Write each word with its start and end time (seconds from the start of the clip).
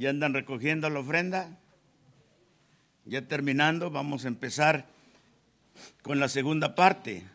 Ya 0.00 0.08
andan 0.08 0.32
recogiendo 0.32 0.88
la 0.88 1.00
ofrenda. 1.00 1.58
Ya 3.04 3.28
terminando, 3.28 3.90
vamos 3.90 4.24
a 4.24 4.28
empezar 4.28 4.86
con 6.00 6.18
la 6.18 6.30
segunda 6.30 6.74
parte. 6.74 7.26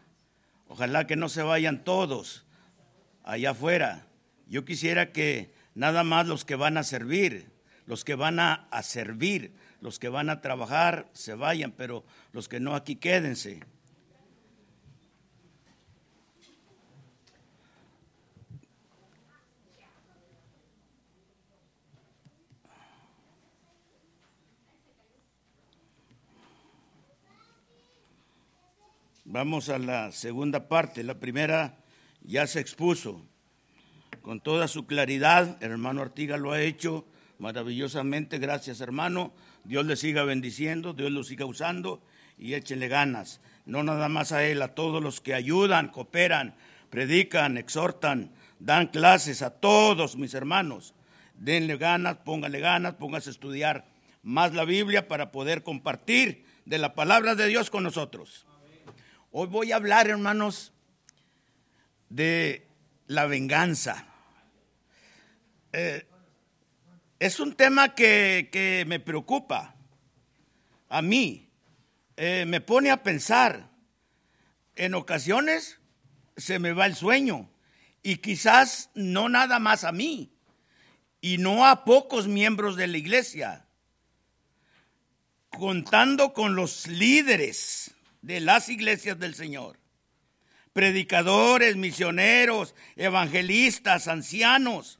Ojalá 0.67 1.05
que 1.05 1.15
no 1.15 1.29
se 1.29 1.43
vayan 1.43 1.83
todos 1.83 2.43
allá 3.23 3.51
afuera. 3.51 4.07
Yo 4.47 4.65
quisiera 4.65 5.11
que 5.11 5.53
nada 5.75 6.03
más 6.03 6.25
los 6.25 6.43
que 6.43 6.55
van 6.55 6.77
a 6.77 6.83
servir, 6.83 7.51
los 7.85 8.03
que 8.03 8.15
van 8.15 8.39
a, 8.39 8.67
servir, 8.81 9.51
los 9.79 9.99
que 9.99 10.09
van 10.09 10.31
a 10.31 10.41
trabajar 10.41 11.07
se 11.13 11.35
vayan, 11.35 11.71
pero 11.71 12.03
los 12.33 12.49
que 12.49 12.59
no 12.59 12.73
aquí 12.73 12.95
quédense. 12.95 13.59
Vamos 29.35 29.67
a 29.67 29.77
la 29.79 30.13
segunda 30.13 30.69
parte. 30.69 31.03
La 31.03 31.19
primera 31.19 31.75
ya 32.21 32.47
se 32.47 32.61
expuso 32.61 33.21
con 34.21 34.39
toda 34.39 34.69
su 34.69 34.85
claridad. 34.85 35.61
El 35.61 35.71
hermano 35.71 36.01
Artiga 36.01 36.37
lo 36.37 36.53
ha 36.53 36.61
hecho 36.61 37.05
maravillosamente. 37.37 38.37
Gracias, 38.37 38.79
hermano. 38.79 39.33
Dios 39.65 39.85
le 39.87 39.97
siga 39.97 40.23
bendiciendo, 40.23 40.93
Dios 40.93 41.11
lo 41.11 41.21
siga 41.25 41.45
usando 41.45 42.01
y 42.37 42.53
échenle 42.53 42.87
ganas. 42.87 43.41
No 43.65 43.83
nada 43.83 44.07
más 44.07 44.31
a 44.31 44.45
él, 44.45 44.61
a 44.61 44.69
todos 44.69 45.03
los 45.03 45.19
que 45.19 45.33
ayudan, 45.33 45.89
cooperan, 45.89 46.55
predican, 46.89 47.57
exhortan, 47.57 48.31
dan 48.59 48.87
clases, 48.87 49.41
a 49.41 49.49
todos 49.49 50.15
mis 50.15 50.33
hermanos. 50.33 50.93
Denle 51.37 51.75
ganas, 51.75 52.19
póngale 52.19 52.61
ganas, 52.61 52.93
póngase 52.93 53.31
a 53.31 53.33
estudiar 53.33 53.85
más 54.23 54.53
la 54.53 54.63
Biblia 54.63 55.09
para 55.09 55.33
poder 55.33 55.61
compartir 55.61 56.45
de 56.63 56.77
la 56.77 56.95
palabra 56.95 57.35
de 57.35 57.47
Dios 57.47 57.69
con 57.69 57.83
nosotros. 57.83 58.45
Hoy 59.37 59.47
voy 59.47 59.73
a 59.73 59.75
hablar, 59.75 60.07
hermanos, 60.07 60.71
de 62.07 62.65
la 63.07 63.25
venganza. 63.25 64.07
Eh, 65.73 66.07
es 67.19 67.41
un 67.41 67.53
tema 67.53 67.95
que, 67.95 68.47
que, 68.49 68.85
me 68.87 69.01
preocupa 69.01 69.75
a 70.87 71.01
mí, 71.01 71.49
eh, 72.15 72.45
me 72.47 72.61
pone 72.61 72.91
a 72.91 73.03
pensar. 73.03 73.71
En 74.77 74.93
ocasiones 74.93 75.81
se 76.37 76.57
me 76.57 76.71
va 76.71 76.85
el 76.85 76.95
sueño 76.95 77.49
y 78.03 78.19
quizás 78.19 78.89
no 78.93 79.27
nada 79.27 79.59
más 79.59 79.83
a 79.83 79.91
mí 79.91 80.31
y 81.19 81.39
no 81.39 81.67
a 81.67 81.83
pocos 81.83 82.29
miembros 82.29 82.77
de 82.77 82.87
la 82.87 82.97
iglesia, 82.97 83.65
contando 85.49 86.31
con 86.31 86.55
los 86.55 86.87
líderes 86.87 87.94
de 88.25 88.39
las 88.39 88.69
iglesias 88.69 89.19
del 89.19 89.35
Señor. 89.35 89.79
Predicadores, 90.73 91.75
misioneros, 91.75 92.73
evangelistas, 92.95 94.07
ancianos. 94.07 94.99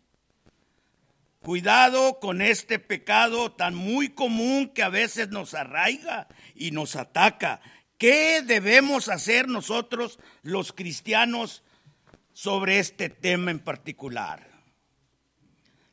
Cuidado 1.40 2.20
con 2.20 2.42
este 2.42 2.78
pecado 2.78 3.52
tan 3.52 3.76
muy 3.76 4.10
común 4.10 4.70
que 4.70 4.84
a 4.84 4.90
veces 4.90 5.30
nos 5.30 5.56
arraiga 5.56 6.28
y 6.54 6.70
nos 6.70 6.96
ataca. 6.96 7.62
¿Qué 7.98 8.44
debemos 8.44 9.10
hacer 9.10 9.48
nosotros 9.48 10.20
los 10.44 10.72
cristianos 10.72 11.64
sobre 12.32 12.78
este 12.78 13.10
tema 13.10 13.50
en 13.50 13.60
particular? 13.60 14.48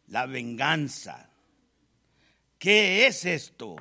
La 0.06 0.26
venganza. 0.26 1.30
¿Qué 2.58 3.06
es 3.06 3.24
esto? 3.24 3.76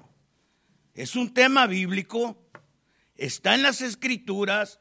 ¿Es 0.94 1.18
un 1.18 1.34
tema 1.34 1.68
bíblico? 1.68 2.38
Está 3.22 3.54
en 3.54 3.62
las 3.62 3.82
escrituras, 3.82 4.80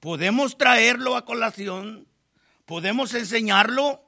podemos 0.00 0.58
traerlo 0.58 1.16
a 1.16 1.24
colación, 1.24 2.06
podemos 2.66 3.14
enseñarlo, 3.14 4.04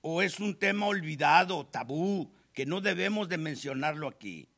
o 0.00 0.22
es 0.22 0.38
un 0.38 0.56
tema 0.56 0.86
olvidado, 0.86 1.66
tabú, 1.66 2.32
que 2.52 2.66
no 2.66 2.80
debemos 2.80 3.28
de 3.28 3.36
mencionarlo 3.36 4.06
aquí. 4.06 4.48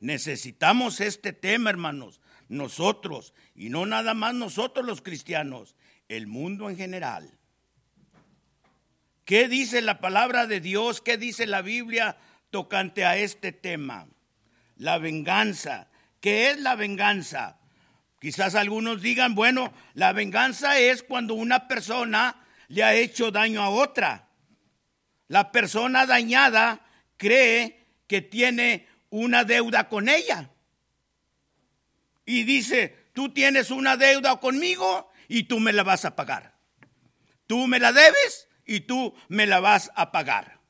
Necesitamos 0.00 1.02
este 1.02 1.34
tema, 1.34 1.68
hermanos, 1.68 2.20
nosotros, 2.48 3.34
y 3.54 3.68
no 3.68 3.84
nada 3.84 4.14
más 4.14 4.32
nosotros 4.34 4.86
los 4.86 5.02
cristianos, 5.02 5.76
el 6.08 6.26
mundo 6.26 6.70
en 6.70 6.78
general. 6.78 7.38
¿Qué 9.26 9.48
dice 9.48 9.82
la 9.82 10.00
palabra 10.00 10.46
de 10.46 10.60
Dios? 10.60 11.02
¿Qué 11.02 11.18
dice 11.18 11.46
la 11.46 11.60
Biblia 11.60 12.16
tocante 12.48 13.04
a 13.04 13.18
este 13.18 13.52
tema? 13.52 14.08
La 14.76 14.96
venganza. 14.96 15.90
¿Qué 16.20 16.50
es 16.50 16.60
la 16.60 16.74
venganza? 16.74 17.58
Quizás 18.20 18.54
algunos 18.54 19.02
digan, 19.02 19.34
bueno, 19.34 19.72
la 19.94 20.12
venganza 20.12 20.78
es 20.78 21.02
cuando 21.02 21.34
una 21.34 21.68
persona 21.68 22.44
le 22.68 22.82
ha 22.82 22.94
hecho 22.94 23.30
daño 23.30 23.62
a 23.62 23.68
otra. 23.68 24.28
La 25.28 25.52
persona 25.52 26.06
dañada 26.06 26.86
cree 27.16 27.86
que 28.06 28.22
tiene 28.22 28.88
una 29.10 29.44
deuda 29.44 29.88
con 29.88 30.08
ella. 30.08 30.50
Y 32.24 32.44
dice, 32.44 33.10
tú 33.12 33.32
tienes 33.32 33.70
una 33.70 33.96
deuda 33.96 34.40
conmigo 34.40 35.10
y 35.28 35.44
tú 35.44 35.60
me 35.60 35.72
la 35.72 35.82
vas 35.82 36.04
a 36.04 36.16
pagar. 36.16 36.56
Tú 37.46 37.66
me 37.66 37.78
la 37.78 37.92
debes 37.92 38.48
y 38.64 38.80
tú 38.80 39.14
me 39.28 39.46
la 39.46 39.60
vas 39.60 39.92
a 39.94 40.10
pagar. 40.10 40.60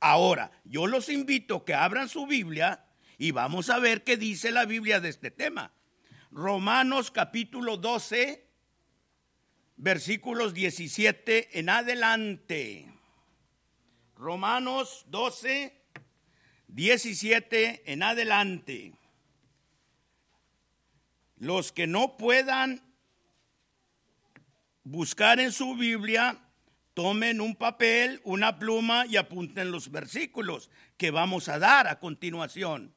Ahora, 0.00 0.50
yo 0.64 0.86
los 0.86 1.08
invito 1.08 1.56
a 1.56 1.64
que 1.64 1.74
abran 1.74 2.08
su 2.08 2.26
Biblia 2.26 2.86
y 3.18 3.32
vamos 3.32 3.70
a 3.70 3.78
ver 3.78 4.02
qué 4.02 4.16
dice 4.16 4.50
la 4.50 4.64
Biblia 4.64 4.98
de 5.00 5.10
este 5.10 5.30
tema. 5.30 5.72
Romanos 6.32 7.10
capítulo 7.10 7.76
12, 7.76 8.46
versículos 9.76 10.54
17 10.54 11.58
en 11.58 11.68
adelante. 11.68 12.86
Romanos 14.14 15.06
12, 15.08 15.74
17 16.68 17.92
en 17.92 18.02
adelante. 18.04 18.92
Los 21.36 21.72
que 21.72 21.88
no 21.88 22.16
puedan 22.16 22.80
buscar 24.84 25.40
en 25.40 25.50
su 25.50 25.74
Biblia, 25.74 26.38
tomen 26.94 27.40
un 27.40 27.56
papel, 27.56 28.20
una 28.22 28.56
pluma 28.58 29.04
y 29.06 29.16
apunten 29.16 29.72
los 29.72 29.90
versículos 29.90 30.70
que 30.96 31.10
vamos 31.10 31.48
a 31.48 31.58
dar 31.58 31.88
a 31.88 31.98
continuación. 31.98 32.94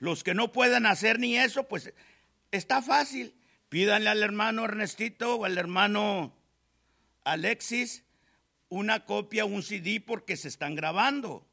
Los 0.00 0.22
que 0.22 0.34
no 0.34 0.52
puedan 0.52 0.84
hacer 0.84 1.18
ni 1.18 1.38
eso, 1.38 1.66
pues 1.66 1.94
Está 2.54 2.82
fácil. 2.82 3.34
Pídanle 3.68 4.10
al 4.10 4.22
hermano 4.22 4.64
Ernestito 4.64 5.34
o 5.34 5.44
al 5.44 5.58
hermano 5.58 6.38
Alexis 7.24 8.04
una 8.68 9.04
copia, 9.04 9.44
un 9.44 9.64
CD 9.64 10.00
porque 10.00 10.36
se 10.36 10.46
están 10.46 10.76
grabando. 10.76 11.48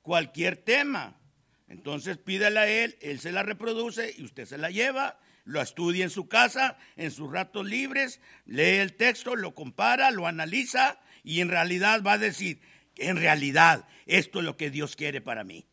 Cualquier 0.00 0.58
tema. 0.58 1.18
Entonces 1.66 2.18
pídale 2.18 2.60
a 2.60 2.68
él, 2.68 2.96
él 3.00 3.18
se 3.18 3.32
la 3.32 3.42
reproduce 3.42 4.14
y 4.16 4.22
usted 4.22 4.44
se 4.44 4.58
la 4.58 4.70
lleva, 4.70 5.18
lo 5.42 5.60
estudia 5.60 6.04
en 6.04 6.10
su 6.10 6.28
casa, 6.28 6.78
en 6.94 7.10
sus 7.10 7.32
ratos 7.32 7.66
libres, 7.66 8.20
lee 8.46 8.78
el 8.78 8.94
texto, 8.94 9.34
lo 9.34 9.56
compara, 9.56 10.12
lo 10.12 10.28
analiza 10.28 11.00
y 11.24 11.40
en 11.40 11.48
realidad 11.48 12.00
va 12.06 12.12
a 12.12 12.18
decir, 12.18 12.60
en 12.94 13.16
realidad 13.16 13.88
esto 14.06 14.38
es 14.38 14.44
lo 14.44 14.56
que 14.56 14.70
Dios 14.70 14.94
quiere 14.94 15.20
para 15.20 15.42
mí 15.42 15.66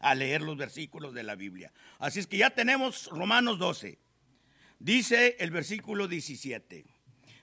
a 0.00 0.14
leer 0.14 0.42
los 0.42 0.56
versículos 0.56 1.14
de 1.14 1.22
la 1.22 1.34
Biblia. 1.34 1.72
Así 1.98 2.20
es 2.20 2.26
que 2.26 2.38
ya 2.38 2.50
tenemos 2.50 3.06
Romanos 3.06 3.58
12. 3.58 3.98
Dice 4.78 5.36
el 5.40 5.50
versículo 5.50 6.06
17. 6.06 6.84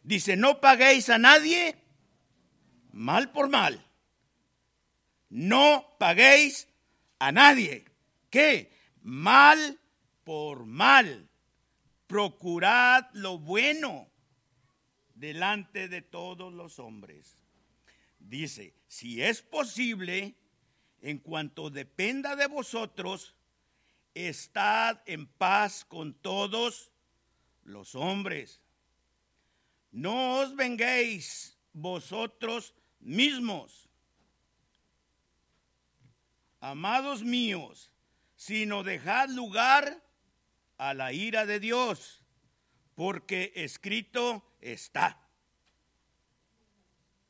Dice, 0.04 0.38
no 0.38 0.62
paguéis 0.62 1.10
a 1.10 1.18
nadie 1.18 1.76
mal 2.92 3.32
por 3.32 3.50
mal. 3.50 3.86
No 5.30 5.96
paguéis 6.00 6.68
a 7.20 7.32
nadie. 7.32 7.86
¿Qué? 8.30 8.72
Mal 9.02 9.80
por 10.24 10.66
mal. 10.66 11.30
Procurad 12.08 13.08
lo 13.14 13.40
bueno 13.40 14.10
delante 15.14 15.88
de 15.88 16.02
todos 16.02 16.54
los 16.54 16.80
hombres. 16.80 17.38
Dice, 18.20 18.76
si 18.88 19.22
es 19.22 19.42
posible, 19.42 20.36
en 21.06 21.20
cuanto 21.20 21.70
dependa 21.70 22.36
de 22.36 22.48
vosotros, 22.48 23.36
estad 24.16 25.00
en 25.06 25.28
paz 25.28 25.86
con 25.86 26.16
todos 26.16 26.92
los 27.64 27.94
hombres. 27.94 28.60
No 29.92 30.40
os 30.40 30.56
venguéis 30.56 31.60
vosotros 31.74 32.74
mismos, 33.00 33.88
amados 36.60 37.22
míos, 37.22 37.92
sino 38.36 38.82
dejad 38.82 39.30
lugar 39.30 40.04
a 40.80 40.96
la 40.96 41.14
ira 41.14 41.46
de 41.46 41.60
Dios, 41.60 42.24
porque 42.96 43.54
escrito 43.54 44.44
está. 44.60 45.22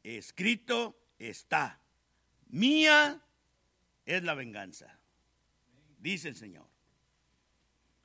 Escrito 0.02 0.98
está. 1.20 1.82
Mía 2.48 3.22
es 4.06 4.24
la 4.24 4.34
venganza, 4.34 5.00
dice 6.00 6.30
el 6.30 6.36
Señor. 6.36 6.68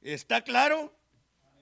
¿Está 0.00 0.42
claro? 0.42 0.96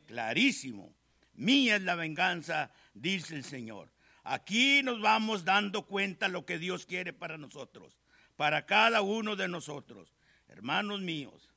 Clarísimo. 0.06 0.94
Mía 1.35 1.76
es 1.76 1.82
la 1.82 1.94
venganza, 1.94 2.73
dice 2.94 3.37
el 3.37 3.44
Señor. 3.44 3.90
Aquí 4.25 4.82
nos 4.82 5.00
vamos 5.00 5.44
dando 5.44 5.87
cuenta 5.87 6.29
lo 6.29 6.44
que 6.44 6.58
Dios 6.58 6.85
quiere 6.85 7.12
para 7.12 7.38
nosotros, 7.38 7.99
para 8.37 8.67
cada 8.67 9.02
uno 9.02 9.37
de 9.37 9.49
nosotros. 9.49 10.14
Hermanos 10.49 11.00
míos, 11.00 11.49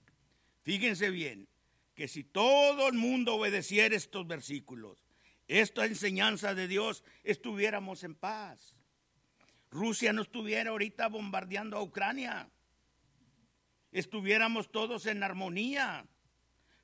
fíjense 0.63 1.09
bien 1.09 1.47
que 1.95 2.07
si 2.07 2.23
todo 2.23 2.87
el 2.87 2.93
mundo 2.93 3.35
obedeciera 3.35 3.95
estos 3.95 4.27
versículos, 4.27 5.03
esta 5.47 5.85
enseñanza 5.85 6.55
de 6.55 6.67
Dios, 6.67 7.03
estuviéramos 7.23 8.03
en 8.03 8.15
paz. 8.15 8.75
Rusia 9.69 10.13
no 10.13 10.21
estuviera 10.21 10.69
ahorita 10.69 11.07
bombardeando 11.07 11.77
a 11.77 11.81
Ucrania. 11.81 12.49
Estuviéramos 13.91 14.71
todos 14.71 15.05
en 15.05 15.23
armonía. 15.23 16.05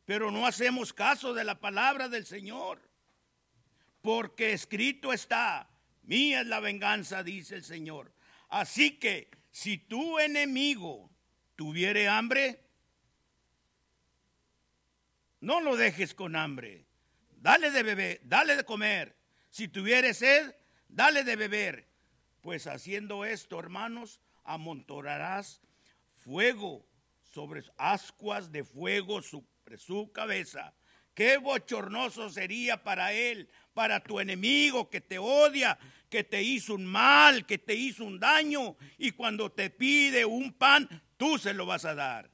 Pero 0.06 0.32
no 0.32 0.46
hacemos 0.46 0.94
caso 0.94 1.34
de 1.34 1.44
la 1.44 1.60
palabra 1.60 2.10
del 2.10 2.26
Señor. 2.26 2.82
Porque 4.02 4.54
escrito 4.54 5.12
está, 5.12 5.70
mía 6.04 6.42
es 6.42 6.48
la 6.48 6.60
venganza, 6.60 7.24
dice 7.24 7.56
el 7.56 7.64
Señor. 7.64 8.14
Así 8.50 8.92
que 9.00 9.30
si 9.52 9.78
tu 9.78 10.20
enemigo 10.20 11.10
tuviere 11.56 12.08
hambre, 12.08 12.64
no 15.42 15.62
lo 15.62 15.76
dejes 15.76 16.14
con 16.14 16.36
hambre. 16.36 16.86
Dale 17.32 17.72
de 17.72 17.84
beber, 17.84 18.22
dale 18.24 18.56
de 18.56 18.64
comer. 18.64 19.18
Si 19.50 19.68
tuviere 19.68 20.14
sed, 20.14 20.56
dale 20.88 21.24
de 21.24 21.36
beber. 21.36 21.88
Pues 22.42 22.68
haciendo 22.68 23.26
esto, 23.26 23.60
hermanos, 23.60 24.22
amontonarás 24.44 25.62
fuego 26.14 26.86
sobre 27.38 27.62
ascuas 27.78 28.52
de 28.52 28.64
fuego 28.64 29.22
sobre 29.22 29.78
su 29.78 30.12
cabeza. 30.12 30.74
Qué 31.14 31.38
bochornoso 31.38 32.32
sería 32.32 32.84
para 32.84 33.14
él, 33.14 33.48
para 33.76 34.00
tu 34.00 34.20
enemigo 34.20 34.90
que 34.90 35.02
te 35.02 35.20
odia, 35.20 35.78
que 36.10 36.24
te 36.24 36.42
hizo 36.42 36.74
un 36.74 36.88
mal, 36.88 37.46
que 37.46 37.60
te 37.60 37.76
hizo 37.76 38.06
un 38.06 38.20
daño, 38.20 38.76
y 38.98 39.12
cuando 39.12 39.52
te 39.52 39.70
pide 39.70 40.26
un 40.26 40.52
pan, 40.52 40.90
tú 41.16 41.38
se 41.38 41.54
lo 41.54 41.68
vas 41.68 41.86
a 41.86 41.94
dar. 41.94 42.32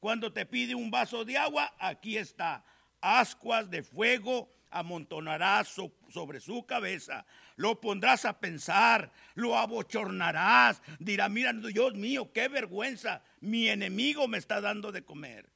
Cuando 0.00 0.32
te 0.32 0.46
pide 0.46 0.74
un 0.74 0.90
vaso 0.90 1.26
de 1.26 1.36
agua, 1.36 1.74
aquí 1.78 2.16
está. 2.16 2.64
Ascuas 3.02 3.68
de 3.68 3.82
fuego 3.82 4.48
amontonarás 4.70 5.68
sobre 6.08 6.40
su 6.40 6.64
cabeza. 6.64 7.26
Lo 7.56 7.80
pondrás 7.80 8.26
a 8.26 8.38
pensar, 8.38 9.12
lo 9.34 9.56
abochornarás. 9.58 10.82
Dirá, 10.98 11.28
mira, 11.30 11.54
Dios 11.54 11.94
mío, 11.94 12.30
qué 12.32 12.48
vergüenza. 12.48 13.22
Mi 13.40 13.68
enemigo 13.68 14.28
me 14.28 14.38
está 14.38 14.60
dando 14.60 14.92
de 14.92 15.04
comer. 15.04 15.50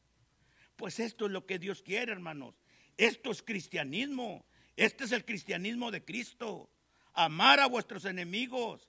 Pues 0.76 0.99
esto 0.99 1.26
es 1.26 1.32
lo 1.32 1.44
que 1.44 1.58
Dios 1.58 1.82
quiere, 1.82 2.12
hermanos. 2.12 2.55
Esto 2.97 3.31
es 3.31 3.43
cristianismo. 3.43 4.47
Este 4.76 5.05
es 5.05 5.12
el 5.12 5.26
cristianismo 5.26 5.91
de 5.91 6.02
Cristo. 6.02 6.70
Amar 7.12 7.61
a 7.61 7.67
vuestros 7.67 8.06
enemigos. 8.06 8.88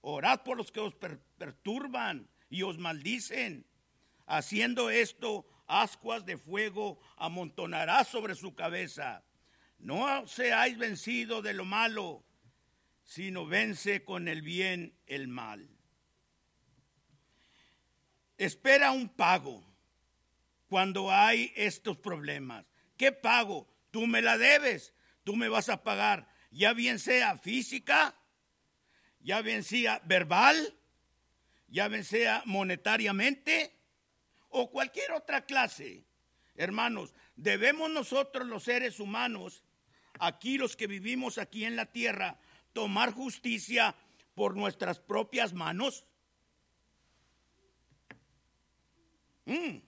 Orad 0.00 0.42
por 0.42 0.56
los 0.56 0.70
que 0.70 0.80
os 0.80 0.94
perturban 0.94 2.28
y 2.48 2.62
os 2.62 2.78
maldicen. 2.78 3.66
Haciendo 4.26 4.88
esto, 4.88 5.46
ascuas 5.66 6.24
de 6.24 6.36
fuego 6.38 7.00
amontonará 7.16 8.04
sobre 8.04 8.36
su 8.36 8.54
cabeza. 8.54 9.24
No 9.78 10.26
seáis 10.28 10.78
vencido 10.78 11.42
de 11.42 11.54
lo 11.54 11.64
malo, 11.64 12.24
sino 13.12 13.44
vence 13.44 14.04
con 14.04 14.26
el 14.26 14.40
bien 14.40 14.98
el 15.06 15.28
mal. 15.28 15.68
Espera 18.38 18.90
un 18.92 19.10
pago 19.10 19.62
cuando 20.66 21.12
hay 21.12 21.52
estos 21.54 21.98
problemas. 21.98 22.64
¿Qué 22.96 23.12
pago? 23.12 23.68
Tú 23.90 24.06
me 24.06 24.22
la 24.22 24.38
debes, 24.38 24.94
tú 25.24 25.36
me 25.36 25.50
vas 25.50 25.68
a 25.68 25.82
pagar, 25.82 26.26
ya 26.50 26.72
bien 26.72 26.98
sea 26.98 27.36
física, 27.36 28.14
ya 29.20 29.42
bien 29.42 29.62
sea 29.62 30.00
verbal, 30.06 30.74
ya 31.68 31.88
bien 31.88 32.04
sea 32.04 32.42
monetariamente 32.46 33.76
o 34.48 34.70
cualquier 34.70 35.12
otra 35.12 35.44
clase. 35.44 36.06
Hermanos, 36.54 37.12
debemos 37.36 37.90
nosotros 37.90 38.48
los 38.48 38.62
seres 38.62 39.00
humanos, 39.00 39.64
aquí 40.18 40.56
los 40.56 40.76
que 40.76 40.86
vivimos 40.86 41.36
aquí 41.36 41.66
en 41.66 41.76
la 41.76 41.92
tierra, 41.92 42.40
tomar 42.72 43.12
justicia 43.12 43.94
por 44.34 44.56
nuestras 44.56 44.98
propias 44.98 45.52
manos. 45.52 46.06
Mm, 49.44 49.78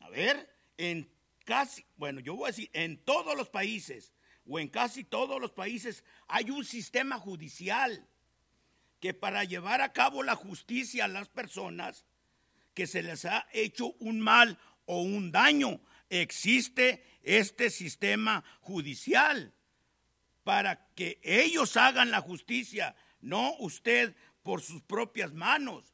a 0.00 0.08
ver, 0.10 0.54
en 0.76 1.10
casi, 1.44 1.84
bueno, 1.96 2.20
yo 2.20 2.36
voy 2.36 2.44
a 2.44 2.52
decir, 2.52 2.70
en 2.72 3.02
todos 3.04 3.36
los 3.36 3.48
países 3.48 4.14
o 4.46 4.58
en 4.58 4.68
casi 4.68 5.04
todos 5.04 5.40
los 5.40 5.52
países 5.52 6.04
hay 6.26 6.50
un 6.50 6.64
sistema 6.64 7.18
judicial 7.18 8.08
que 9.00 9.14
para 9.14 9.44
llevar 9.44 9.80
a 9.80 9.92
cabo 9.92 10.22
la 10.22 10.34
justicia 10.34 11.04
a 11.04 11.08
las 11.08 11.28
personas 11.28 12.06
que 12.74 12.86
se 12.86 13.02
les 13.02 13.24
ha 13.24 13.46
hecho 13.52 13.92
un 13.98 14.20
mal 14.20 14.58
o 14.86 15.02
un 15.02 15.30
daño. 15.30 15.80
Existe 16.10 17.04
este 17.22 17.70
sistema 17.70 18.44
judicial 18.60 19.52
para 20.48 20.88
que 20.94 21.20
ellos 21.22 21.76
hagan 21.76 22.10
la 22.10 22.22
justicia, 22.22 22.96
no 23.20 23.54
usted 23.58 24.16
por 24.42 24.62
sus 24.62 24.80
propias 24.80 25.34
manos. 25.34 25.92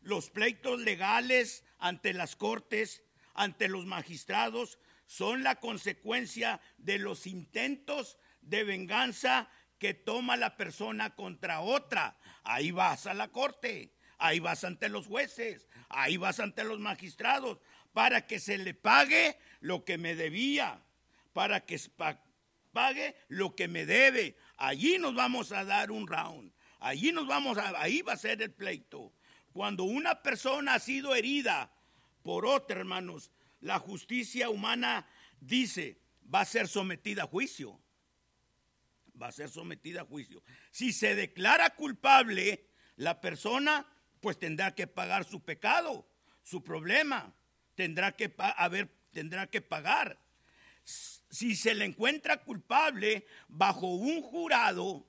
Los 0.00 0.28
pleitos 0.28 0.80
legales 0.80 1.62
ante 1.78 2.12
las 2.12 2.34
cortes, 2.34 3.04
ante 3.32 3.68
los 3.68 3.86
magistrados, 3.86 4.80
son 5.06 5.44
la 5.44 5.60
consecuencia 5.60 6.60
de 6.78 6.98
los 6.98 7.28
intentos 7.28 8.18
de 8.40 8.64
venganza 8.64 9.48
que 9.78 9.94
toma 9.94 10.36
la 10.36 10.56
persona 10.56 11.14
contra 11.14 11.60
otra. 11.60 12.18
Ahí 12.42 12.72
vas 12.72 13.06
a 13.06 13.14
la 13.14 13.28
corte 13.28 13.94
ahí 14.18 14.38
vas 14.38 14.62
ante 14.62 14.88
los 14.88 15.08
jueces, 15.08 15.68
ahí 15.88 16.16
vas 16.16 16.38
ante 16.38 16.62
los 16.62 16.78
magistrados, 16.78 17.58
para 17.92 18.26
que 18.28 18.38
se 18.38 18.56
le 18.56 18.72
pague 18.72 19.36
lo 19.58 19.84
que 19.84 19.98
me 19.98 20.14
debía, 20.14 20.80
para 21.32 21.66
que 21.66 21.74
pague 22.72 23.14
lo 23.28 23.54
que 23.54 23.68
me 23.68 23.86
debe. 23.86 24.36
Allí 24.56 24.98
nos 24.98 25.14
vamos 25.14 25.52
a 25.52 25.64
dar 25.64 25.90
un 25.90 26.06
round, 26.06 26.52
allí 26.80 27.12
nos 27.12 27.26
vamos 27.26 27.58
a, 27.58 27.80
ahí 27.80 28.02
va 28.02 28.14
a 28.14 28.16
ser 28.16 28.42
el 28.42 28.52
pleito. 28.52 29.12
Cuando 29.52 29.84
una 29.84 30.22
persona 30.22 30.74
ha 30.74 30.78
sido 30.78 31.14
herida 31.14 31.70
por 32.22 32.46
otra, 32.46 32.80
hermanos, 32.80 33.30
la 33.60 33.78
justicia 33.78 34.48
humana 34.48 35.06
dice, 35.40 35.98
va 36.32 36.40
a 36.40 36.44
ser 36.44 36.68
sometida 36.68 37.24
a 37.24 37.26
juicio. 37.26 37.78
Va 39.20 39.28
a 39.28 39.32
ser 39.32 39.50
sometida 39.50 40.02
a 40.02 40.04
juicio. 40.04 40.42
Si 40.70 40.92
se 40.92 41.14
declara 41.14 41.70
culpable, 41.70 42.66
la 42.96 43.20
persona 43.20 43.86
pues 44.20 44.38
tendrá 44.38 44.74
que 44.74 44.86
pagar 44.86 45.24
su 45.24 45.42
pecado, 45.42 46.08
su 46.42 46.62
problema, 46.62 47.34
tendrá 47.74 48.12
que, 48.12 48.34
tendrá 49.10 49.48
que 49.48 49.60
pagar. 49.60 50.18
Si 51.32 51.56
se 51.56 51.74
le 51.74 51.86
encuentra 51.86 52.42
culpable 52.44 53.26
bajo 53.48 53.86
un 53.86 54.20
jurado, 54.20 55.08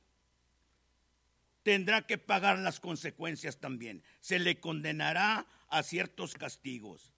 tendrá 1.64 2.08
que 2.08 2.18
pagar 2.18 2.60
las 2.60 2.80
consecuencias 2.80 3.60
también. 3.60 4.02
Se 4.22 4.40
le 4.40 4.62
condenará 4.62 5.46
a 5.68 5.84
ciertos 5.84 6.36
castigos. 6.36 7.12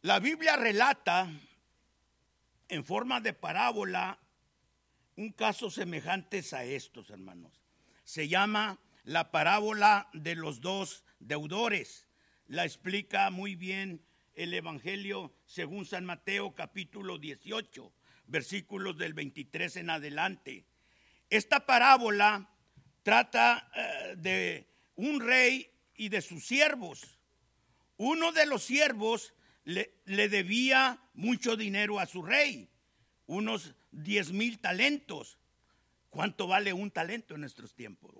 La 0.00 0.18
Biblia 0.18 0.56
relata 0.56 1.30
en 2.70 2.86
forma 2.86 3.20
de 3.20 3.34
parábola 3.34 4.18
un 5.16 5.30
caso 5.32 5.70
semejante 5.70 6.42
a 6.52 6.64
estos, 6.64 7.10
hermanos. 7.10 7.60
Se 8.02 8.28
llama 8.28 8.78
la 9.04 9.30
parábola 9.30 10.08
de 10.14 10.36
los 10.36 10.62
dos 10.62 11.04
deudores. 11.18 12.06
La 12.46 12.64
explica 12.64 13.28
muy 13.28 13.56
bien 13.56 14.06
el 14.34 14.54
Evangelio 14.54 15.32
según 15.44 15.84
San 15.84 16.04
Mateo 16.04 16.54
capítulo 16.54 17.18
18, 17.18 17.92
versículos 18.26 18.96
del 18.98 19.14
23 19.14 19.76
en 19.76 19.90
adelante. 19.90 20.64
Esta 21.28 21.66
parábola 21.66 22.50
trata 23.02 23.70
eh, 23.74 24.14
de 24.16 24.68
un 24.96 25.20
rey 25.20 25.70
y 25.94 26.08
de 26.08 26.22
sus 26.22 26.46
siervos. 26.46 27.18
Uno 27.96 28.32
de 28.32 28.46
los 28.46 28.62
siervos 28.62 29.34
le, 29.64 29.94
le 30.06 30.28
debía 30.28 31.00
mucho 31.14 31.56
dinero 31.56 32.00
a 32.00 32.06
su 32.06 32.22
rey, 32.22 32.68
unos 33.26 33.74
10 33.92 34.32
mil 34.32 34.58
talentos. 34.58 35.38
¿Cuánto 36.08 36.46
vale 36.46 36.72
un 36.72 36.90
talento 36.90 37.34
en 37.34 37.42
nuestros 37.42 37.74
tiempos? 37.74 38.14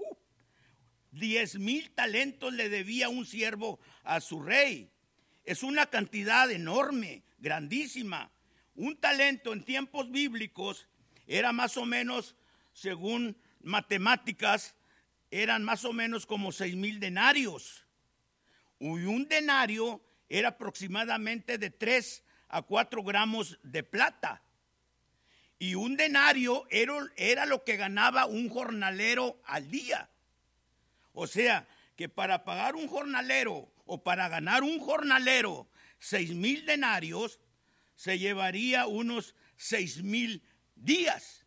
Diez 1.12 1.58
mil 1.58 1.90
talentos 1.90 2.52
le 2.52 2.68
debía 2.68 3.08
un 3.08 3.26
siervo 3.26 3.80
a 4.04 4.20
su 4.20 4.40
rey. 4.40 4.90
Es 5.50 5.64
una 5.64 5.86
cantidad 5.86 6.48
enorme, 6.48 7.24
grandísima. 7.40 8.30
Un 8.76 8.96
talento 8.96 9.52
en 9.52 9.64
tiempos 9.64 10.08
bíblicos 10.08 10.86
era 11.26 11.52
más 11.52 11.76
o 11.76 11.84
menos, 11.84 12.36
según 12.72 13.36
matemáticas, 13.60 14.76
eran 15.28 15.64
más 15.64 15.84
o 15.84 15.92
menos 15.92 16.24
como 16.24 16.52
seis 16.52 16.76
mil 16.76 17.00
denarios. 17.00 17.84
Y 18.78 18.86
un 18.86 19.26
denario 19.26 20.00
era 20.28 20.50
aproximadamente 20.50 21.58
de 21.58 21.70
3 21.70 22.22
a 22.50 22.62
4 22.62 23.02
gramos 23.02 23.58
de 23.64 23.82
plata. 23.82 24.44
Y 25.58 25.74
un 25.74 25.96
denario 25.96 26.64
era, 26.70 26.94
era 27.16 27.44
lo 27.44 27.64
que 27.64 27.76
ganaba 27.76 28.26
un 28.26 28.48
jornalero 28.50 29.42
al 29.46 29.68
día. 29.68 30.10
O 31.12 31.26
sea, 31.26 31.66
que 31.96 32.08
para 32.08 32.44
pagar 32.44 32.76
un 32.76 32.86
jornalero 32.86 33.68
o 33.92 34.04
para 34.04 34.28
ganar 34.28 34.62
un 34.62 34.78
jornalero 34.78 35.68
seis 35.98 36.30
mil 36.30 36.64
denarios, 36.64 37.40
se 37.96 38.20
llevaría 38.20 38.86
unos 38.86 39.34
seis 39.56 40.00
mil 40.04 40.44
días. 40.76 41.44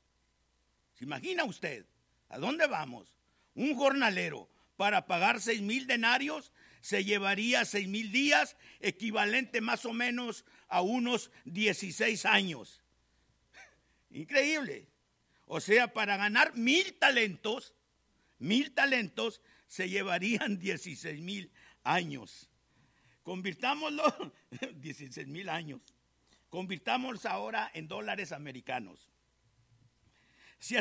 ¿Se 0.96 1.06
imagina 1.06 1.46
usted? 1.46 1.86
¿A 2.28 2.38
dónde 2.40 2.68
vamos? 2.68 3.18
Un 3.56 3.76
jornalero 3.76 4.50
para 4.76 5.08
pagar 5.08 5.40
seis 5.40 5.62
mil 5.62 5.88
denarios 5.88 6.52
se 6.82 7.06
llevaría 7.06 7.64
seis 7.64 7.88
mil 7.88 8.12
días, 8.12 8.58
equivalente 8.82 9.62
más 9.62 9.86
o 9.86 9.94
menos 9.94 10.44
a 10.68 10.82
unos 10.82 11.32
16 11.46 12.26
años. 12.26 12.84
Increíble. 14.12 14.90
O 15.46 15.62
sea, 15.62 15.94
para 15.94 16.18
ganar 16.18 16.58
mil 16.58 16.94
talentos, 16.96 17.74
mil 18.38 18.74
talentos 18.74 19.40
se 19.68 19.88
llevarían 19.88 20.60
16 20.60 21.22
mil 21.22 21.54
años. 21.84 22.50
Convirtámoslo, 23.24 24.04
16 24.76 25.28
mil 25.28 25.50
años. 25.50 25.82
Convirtámoslo 26.50 27.30
ahora 27.30 27.72
en 27.74 27.88
dólares 27.88 28.32
americanos. 28.32 29.10
Si, 30.60 30.76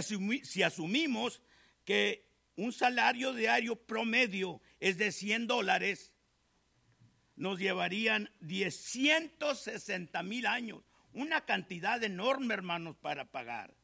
si 0.45 0.63
asumimos 0.63 1.43
que 1.85 2.29
un 2.57 2.73
salario 2.73 3.33
diario 3.33 3.77
promedio 3.77 4.61
es 4.81 4.99
de 4.99 5.13
100 5.13 5.47
dólares, 5.47 6.13
nos 7.37 7.59
llevarían 7.59 8.31
160 8.41 10.23
mil 10.23 10.47
años. 10.47 10.83
Una 11.13 11.45
cantidad 11.45 12.03
enorme, 12.03 12.55
hermanos, 12.55 12.97
para 12.97 13.25
pagar. 13.25 13.75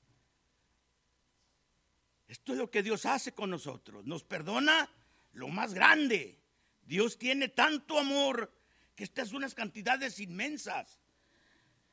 Esto 2.28 2.52
es 2.52 2.58
lo 2.58 2.70
que 2.70 2.82
Dios 2.82 3.06
hace 3.06 3.32
con 3.32 3.50
nosotros. 3.50 4.04
Nos 4.04 4.22
perdona 4.22 4.90
lo 5.32 5.48
más 5.48 5.74
grande. 5.74 6.38
Dios 6.88 7.18
tiene 7.18 7.48
tanto 7.48 7.98
amor 7.98 8.50
que 8.96 9.04
estas 9.04 9.34
unas 9.34 9.54
cantidades 9.54 10.18
inmensas. 10.20 10.98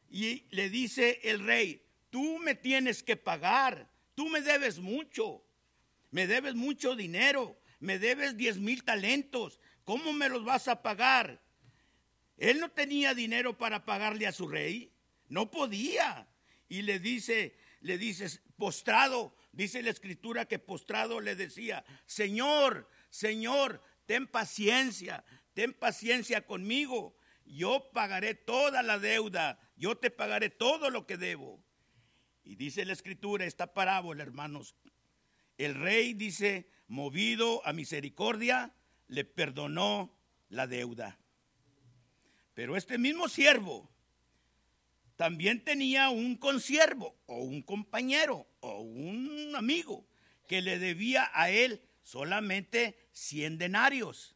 Y 0.10 0.46
le 0.52 0.70
dice 0.70 1.20
el 1.24 1.46
rey, 1.46 1.86
tú 2.10 2.40
me 2.40 2.56
tienes 2.56 3.04
que 3.04 3.18
pagar, 3.18 3.90
tú 4.16 4.30
me 4.30 4.40
debes 4.40 4.80
mucho, 4.80 5.44
me 6.12 6.28
debes 6.28 6.56
mucho 6.56 6.96
dinero, 6.96 7.60
me 7.82 8.00
debes 8.00 8.38
diez 8.38 8.58
mil 8.58 8.86
talentos, 8.86 9.60
¿cómo 9.84 10.14
me 10.14 10.30
los 10.30 10.46
vas 10.46 10.70
a 10.70 10.82
pagar? 10.82 11.42
Él 12.38 12.62
no 12.62 12.72
tenía 12.72 13.14
dinero 13.14 13.58
para 13.58 13.84
pagarle 13.84 14.28
a 14.28 14.32
su 14.32 14.48
rey, 14.48 14.94
no 15.28 15.52
podía. 15.52 16.26
Y 16.70 16.84
le 16.84 17.00
dice, 17.00 17.58
le 17.82 17.98
dice, 17.98 18.40
postrado, 18.56 19.36
dice 19.52 19.84
la 19.84 19.90
escritura 19.90 20.48
que 20.48 20.58
postrado 20.58 21.20
le 21.20 21.36
decía, 21.36 21.84
Señor, 22.06 22.90
Señor, 23.10 23.82
ten 24.06 24.28
paciencia, 24.28 25.24
ten 25.54 25.74
paciencia 25.74 26.46
conmigo. 26.46 27.16
Yo 27.46 27.92
pagaré 27.94 28.34
toda 28.34 28.82
la 28.84 29.00
deuda, 29.00 29.60
yo 29.76 29.98
te 29.98 30.10
pagaré 30.10 30.50
todo 30.50 30.90
lo 30.90 31.06
que 31.06 31.18
debo. 31.18 31.64
Y 32.44 32.56
dice 32.56 32.86
la 32.86 32.94
escritura, 32.94 33.46
esta 33.46 33.74
parábola, 33.74 34.24
hermanos, 34.24 34.76
el 35.58 35.76
rey 35.76 36.14
dice, 36.14 36.70
movido 36.88 37.66
a 37.66 37.74
misericordia, 37.74 38.74
le 39.08 39.26
perdonó 39.26 40.16
la 40.50 40.68
deuda. 40.68 41.18
Pero 42.54 42.78
este 42.78 42.98
mismo 42.98 43.28
siervo 43.28 43.90
también 45.16 45.64
tenía 45.64 46.10
un 46.10 46.36
consiervo 46.36 47.16
o 47.26 47.38
un 47.38 47.62
compañero 47.62 48.48
o 48.60 48.82
un 48.82 49.54
amigo 49.56 50.08
que 50.48 50.62
le 50.62 50.80
debía 50.80 51.30
a 51.34 51.50
él 51.50 51.82
solamente 52.06 53.10
100 53.14 53.58
denarios. 53.58 54.36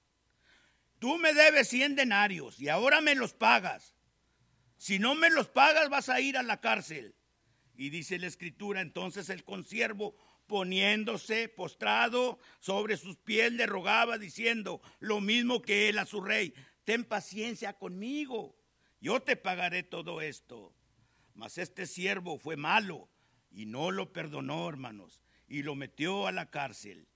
Tú 0.98 1.18
me 1.18 1.34
debes 1.34 1.70
100 1.70 1.96
denarios 1.96 2.60
y 2.60 2.68
ahora 2.68 3.00
me 3.00 3.16
los 3.16 3.34
pagas. 3.34 3.96
Si 4.78 4.98
no 4.98 5.14
me 5.14 5.30
los 5.30 5.48
pagas 5.48 5.88
vas 5.88 6.10
a 6.10 6.20
ir 6.20 6.36
a 6.36 6.44
la 6.44 6.60
cárcel. 6.60 7.16
Y 7.76 7.92
dice 7.92 8.18
la 8.18 8.28
escritura, 8.28 8.82
entonces 8.82 9.30
el 9.30 9.46
consiervo 9.46 10.18
poniéndose 10.48 11.48
postrado 11.48 12.40
sobre 12.60 12.98
sus 12.98 13.18
pies 13.18 13.54
le 13.54 13.68
rogaba 13.68 14.18
diciendo 14.18 14.82
lo 15.00 15.22
mismo 15.22 15.62
que 15.62 15.90
él 15.90 16.00
a 16.00 16.08
su 16.08 16.22
rey, 16.22 16.56
ten 16.86 17.06
paciencia 17.06 17.74
conmigo, 17.74 18.58
yo 19.00 19.22
te 19.22 19.36
pagaré 19.36 19.84
todo 19.84 20.22
esto. 20.22 20.74
Mas 21.36 21.60
este 21.60 21.86
siervo 21.86 22.40
fue 22.40 22.58
malo 22.58 23.10
y 23.52 23.68
no 23.68 23.92
lo 23.92 24.12
perdonó, 24.12 24.68
hermanos, 24.68 25.22
y 25.48 25.62
lo 25.62 25.76
metió 25.76 26.26
a 26.26 26.32
la 26.32 26.50
cárcel 26.50 27.09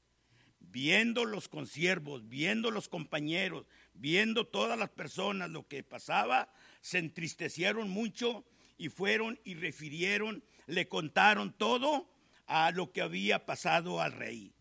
viendo 0.74 1.24
los 1.26 1.50
consiervos, 1.50 2.28
viendo 2.28 2.72
los 2.72 2.90
compañeros, 2.90 3.68
viendo 3.94 4.48
todas 4.48 4.78
las 4.78 4.90
personas 4.90 5.52
lo 5.52 5.68
que 5.68 5.84
pasaba, 5.84 6.52
se 6.82 6.98
entristecieron 6.98 7.92
mucho 7.92 8.44
y 8.80 8.90
fueron 8.90 9.40
y 9.44 9.54
refirieron, 9.54 10.44
le 10.66 10.88
contaron 10.88 11.54
todo 11.54 12.10
a 12.48 12.72
lo 12.72 12.92
que 12.92 13.02
había 13.02 13.46
pasado 13.46 14.02
al 14.02 14.14
rey. 14.14 14.52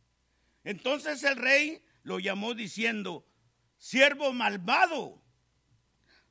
Entonces 0.65 1.25
el 1.25 1.37
rey 1.37 1.83
lo 2.03 2.19
llamó 2.19 2.53
diciendo, 2.53 3.27
siervo 3.79 4.35
malvado, 4.35 5.23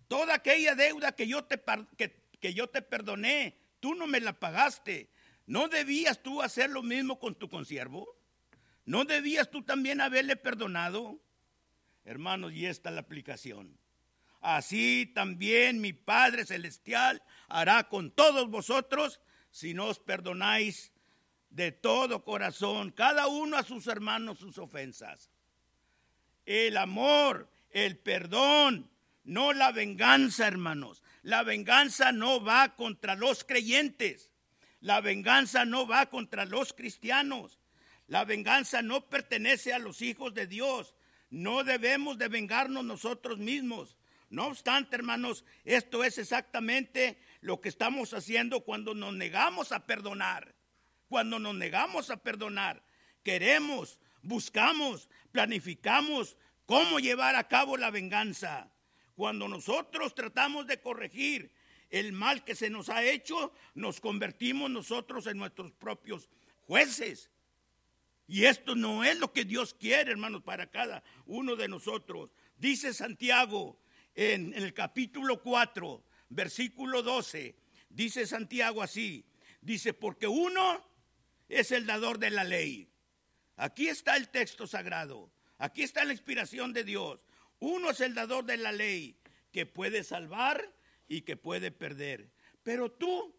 toda 0.08 0.36
aquella 0.36 0.76
deuda 0.76 1.14
que 1.14 1.28
yo 1.28 1.46
te, 1.46 1.60
que, 1.98 2.22
que 2.40 2.54
yo 2.54 2.70
te 2.70 2.84
perdoné, 2.84 3.58
tú 3.80 3.96
no 3.96 4.06
me 4.06 4.22
la 4.22 4.40
pagaste. 4.40 5.10
¿No 5.48 5.70
debías 5.70 6.22
tú 6.22 6.44
hacer 6.44 6.70
lo 6.70 6.84
mismo 6.84 7.18
con 7.18 7.34
tu 7.34 7.50
consiervo? 7.50 8.21
¿No 8.86 9.06
debías 9.06 9.50
tú 9.50 9.64
también 9.64 10.02
haberle 10.02 10.36
perdonado? 10.36 11.20
Hermanos, 12.04 12.54
y 12.54 12.66
esta 12.66 12.90
es 12.90 12.96
la 12.96 13.02
aplicación. 13.02 13.78
Así 14.42 15.12
también 15.14 15.82
mi 15.82 15.94
Padre 15.94 16.46
Celestial 16.46 17.22
hará 17.48 17.88
con 17.88 18.10
todos 18.12 18.50
vosotros 18.50 19.22
si 19.52 19.74
no 19.74 19.86
os 19.86 20.00
perdonáis 20.00 20.92
de 21.52 21.72
todo 21.72 22.24
corazón, 22.24 22.92
cada 22.92 23.28
uno 23.28 23.58
a 23.58 23.64
sus 23.64 23.86
hermanos 23.88 24.40
sus 24.40 24.58
ofensas. 24.58 25.30
El 26.46 26.78
amor, 26.78 27.50
el 27.70 27.98
perdón, 27.98 28.90
no 29.24 29.54
la 29.54 29.72
venganza, 29.72 30.48
hermanos. 30.48 31.04
La 31.22 31.44
venganza 31.44 32.12
no 32.12 32.44
va 32.44 32.76
contra 32.76 33.16
los 33.16 33.44
creyentes. 33.44 34.32
La 34.80 35.02
venganza 35.02 35.66
no 35.66 35.86
va 35.86 36.08
contra 36.08 36.46
los 36.46 36.74
cristianos. 36.74 37.60
La 38.12 38.26
venganza 38.26 38.82
no 38.82 39.08
pertenece 39.08 39.72
a 39.72 39.80
los 39.80 40.02
hijos 40.02 40.34
de 40.34 40.46
Dios. 40.46 40.96
No 41.30 41.64
debemos 41.64 42.18
de 42.18 42.28
vengarnos 42.28 42.84
nosotros 42.84 43.38
mismos. 43.38 43.96
No 44.30 44.48
obstante, 44.48 44.98
hermanos, 44.98 45.46
esto 45.64 46.04
es 46.04 46.18
exactamente 46.18 47.18
lo 47.40 47.62
que 47.62 47.70
estamos 47.70 48.14
haciendo 48.14 48.66
cuando 48.66 48.94
nos 48.94 49.14
negamos 49.14 49.72
a 49.72 49.86
perdonar. 49.86 50.54
Cuando 51.08 51.40
nos 51.40 51.56
negamos 51.56 52.10
a 52.10 52.18
perdonar, 52.18 52.84
queremos, 53.24 53.98
buscamos, 54.24 55.10
planificamos 55.32 56.36
cómo 56.66 57.00
llevar 57.00 57.38
a 57.38 57.48
cabo 57.48 57.78
la 57.78 57.92
venganza. 57.92 58.74
Cuando 59.16 59.48
nosotros 59.48 60.14
tratamos 60.16 60.68
de 60.68 60.82
corregir 60.82 61.54
el 61.90 62.12
mal 62.12 62.44
que 62.44 62.56
se 62.56 62.70
nos 62.70 62.90
ha 62.90 63.06
hecho, 63.06 63.54
nos 63.74 64.02
convertimos 64.02 64.70
nosotros 64.70 65.28
en 65.28 65.38
nuestros 65.38 65.72
propios 65.72 66.30
jueces. 66.68 67.32
Y 68.32 68.46
esto 68.46 68.76
no 68.76 69.04
es 69.04 69.20
lo 69.20 69.34
que 69.34 69.44
Dios 69.44 69.74
quiere, 69.74 70.12
hermanos, 70.12 70.42
para 70.42 70.68
cada 70.68 71.04
uno 71.26 71.58
de 71.58 71.68
nosotros. 71.68 72.30
Dice 72.56 72.94
Santiago 72.94 73.78
en, 74.16 74.54
el 74.54 74.74
capítulo 74.74 75.42
4, 75.42 76.02
versículo 76.30 77.04
12, 77.04 77.58
dice 77.90 78.26
Santiago 78.26 78.82
así, 78.82 79.26
dice, 79.60 79.94
porque 79.94 80.28
uno 80.28 80.82
es 81.50 81.74
el 81.74 81.86
dador 81.86 82.20
de 82.20 82.30
la 82.30 82.46
ley. 82.46 82.90
Aquí 83.58 83.90
está 83.90 84.16
el 84.16 84.30
texto 84.30 84.66
sagrado, 84.66 85.30
aquí 85.58 85.84
está 85.84 86.06
la 86.06 86.14
inspiración 86.14 86.72
de 86.72 86.86
Dios. 86.86 87.20
Uno 87.60 87.90
es 87.90 88.00
el 88.00 88.14
dador 88.14 88.46
de 88.46 88.56
la 88.56 88.72
ley 88.72 89.18
que 89.52 89.66
puede 89.66 90.06
salvar 90.06 90.74
y 91.10 91.24
que 91.24 91.36
puede 91.36 91.70
perder. 91.70 92.32
Pero 92.64 92.94
tú, 92.94 93.36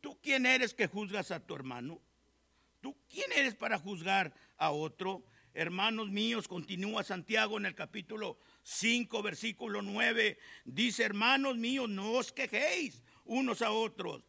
¿tú 0.00 0.18
quién 0.22 0.46
eres 0.46 0.72
que 0.72 0.86
juzgas 0.86 1.30
a 1.30 1.46
tu 1.46 1.54
hermano? 1.54 2.00
¿Tú 2.88 2.96
quién 3.10 3.30
eres 3.32 3.54
para 3.54 3.78
juzgar 3.78 4.32
a 4.56 4.70
otro? 4.70 5.22
Hermanos 5.52 6.08
míos, 6.08 6.48
continúa 6.48 7.04
Santiago 7.04 7.58
en 7.58 7.66
el 7.66 7.74
capítulo 7.74 8.38
5, 8.62 9.22
versículo 9.22 9.82
9. 9.82 10.38
Dice, 10.64 11.02
hermanos 11.04 11.58
míos, 11.58 11.86
no 11.86 12.12
os 12.12 12.32
quejéis 12.32 13.02
unos 13.26 13.60
a 13.60 13.72
otros 13.72 14.24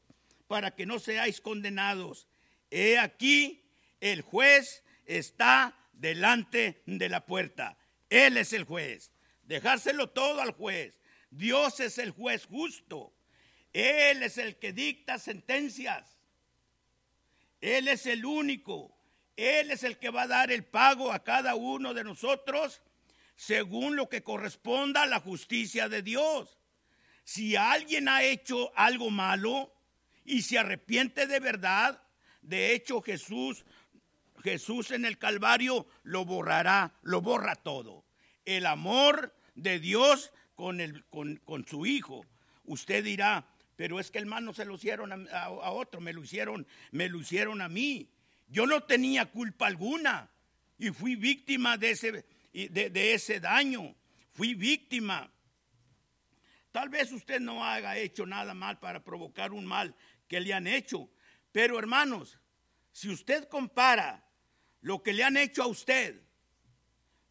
para 0.49 0.75
que 0.75 0.85
no 0.85 0.99
seáis 0.99 1.39
condenados. 1.39 2.27
He 2.69 2.97
aquí, 2.97 3.63
el 4.01 4.23
juez 4.23 4.83
está 5.05 5.73
delante 5.93 6.83
de 6.85 7.07
la 7.07 7.25
puerta. 7.25 7.77
Él 8.09 8.35
es 8.35 8.51
el 8.51 8.65
juez. 8.65 9.13
dejárselo 9.43 10.09
todo 10.09 10.41
al 10.41 10.51
juez. 10.51 10.99
Dios 11.31 11.79
es 11.79 11.97
el 11.97 12.11
juez 12.11 12.45
justo. 12.45 13.13
Él 13.71 14.21
es 14.21 14.37
el 14.37 14.57
que 14.57 14.73
dicta 14.73 15.17
sentencias. 15.17 16.18
Él 17.61 17.87
es 17.87 18.05
el 18.05 18.25
único. 18.25 18.95
Él 19.35 19.71
es 19.71 19.83
el 19.83 19.97
que 19.97 20.09
va 20.09 20.23
a 20.23 20.27
dar 20.27 20.51
el 20.51 20.65
pago 20.65 21.11
a 21.11 21.23
cada 21.23 21.55
uno 21.55 21.93
de 21.93 22.03
nosotros 22.03 22.81
según 23.35 23.95
lo 23.95 24.09
que 24.09 24.21
corresponda 24.21 25.03
a 25.03 25.07
la 25.07 25.21
justicia 25.21 25.87
de 25.87 26.01
Dios. 26.01 26.59
Si 27.23 27.55
alguien 27.55 28.09
ha 28.09 28.23
hecho 28.23 28.71
algo 28.75 29.09
malo 29.09 29.73
y 30.25 30.41
se 30.41 30.57
arrepiente 30.57 31.25
de 31.25 31.39
verdad, 31.39 32.01
de 32.41 32.73
hecho 32.73 33.01
Jesús 33.01 33.63
Jesús 34.43 34.91
en 34.91 35.05
el 35.05 35.17
Calvario 35.17 35.87
lo 36.03 36.25
borrará, 36.25 36.93
lo 37.01 37.21
borra 37.21 37.55
todo. 37.55 38.05
El 38.45 38.65
amor 38.65 39.35
de 39.55 39.79
Dios 39.79 40.31
con, 40.55 40.79
el, 40.79 41.03
con, 41.05 41.65
su 41.67 41.85
Hijo. 41.85 42.25
Usted 42.65 43.03
dirá, 43.03 43.45
pero 43.79 43.97
es 43.97 44.11
que 44.11 44.19
hermano 44.19 44.53
se 44.53 44.65
lo 44.65 44.75
hicieron 44.75 45.29
a, 45.31 45.71
otro, 45.71 46.01
me 46.01 46.11
lo 46.11 46.21
hicieron, 46.21 46.67
me 46.91 47.07
lo 47.07 47.21
hicieron 47.21 47.61
a 47.61 47.69
mí. 47.69 48.09
Yo 48.49 48.67
no 48.67 48.83
tenía 48.83 49.27
culpa 49.27 49.67
alguna 49.67 50.29
y 50.77 50.89
fui 50.89 51.15
víctima 51.15 51.77
de 51.77 51.91
ese, 51.91 52.25
de 52.51 53.13
ese 53.13 53.39
daño. 53.39 53.95
Fui 54.33 54.53
víctima. 54.53 55.31
Tal 56.73 56.89
vez 56.89 57.09
usted 57.13 57.39
no 57.39 57.63
haya 57.63 57.95
hecho 57.95 58.25
nada 58.25 58.53
mal 58.53 58.79
para 58.79 59.01
provocar 59.01 59.53
un 59.53 59.65
mal 59.65 59.95
que 60.27 60.41
le 60.41 60.53
han 60.53 60.67
hecho. 60.67 61.09
Pero 61.53 61.79
hermanos, 61.79 62.37
si 62.91 63.07
usted 63.07 63.47
compara 63.47 64.27
lo 64.81 65.01
que 65.01 65.13
le 65.13 65.23
han 65.23 65.37
hecho 65.37 65.63
a 65.63 65.67
usted 65.67 66.21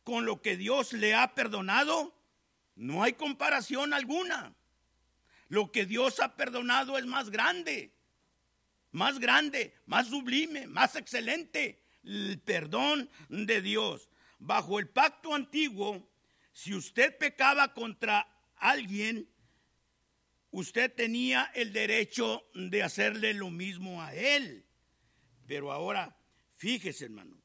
con 0.03 0.25
lo 0.25 0.41
que 0.41 0.57
Dios 0.57 0.95
le 0.95 1.15
ha 1.15 1.35
perdonado, 1.35 2.19
no 2.75 3.03
hay 3.03 3.13
comparación 3.13 3.93
alguna. 3.93 4.55
Lo 5.49 5.73
que 5.73 5.87
Dios 5.87 6.21
ha 6.21 6.37
perdonado 6.37 6.99
es 6.99 7.07
más 7.07 7.31
grande, 7.31 7.95
más 8.91 9.19
grande, 9.19 9.75
más 9.87 10.09
sublime, 10.09 10.67
más 10.67 10.95
excelente. 10.97 11.83
El 12.05 12.41
perdón 12.41 13.11
de 13.29 13.61
Dios. 13.61 14.09
Bajo 14.39 14.79
el 14.79 14.89
pacto 14.89 15.35
antiguo, 15.35 16.09
si 16.53 16.75
usted 16.75 17.17
pecaba 17.17 17.75
contra 17.75 18.27
alguien, 18.57 19.29
usted 20.51 20.93
tenía 20.95 21.51
el 21.55 21.73
derecho 21.73 22.49
de 22.55 22.83
hacerle 22.83 23.35
lo 23.35 23.51
mismo 23.51 24.03
a 24.03 24.15
él. 24.15 24.67
Pero 25.47 25.73
ahora, 25.73 26.17
fíjese 26.57 27.07
hermano, 27.07 27.41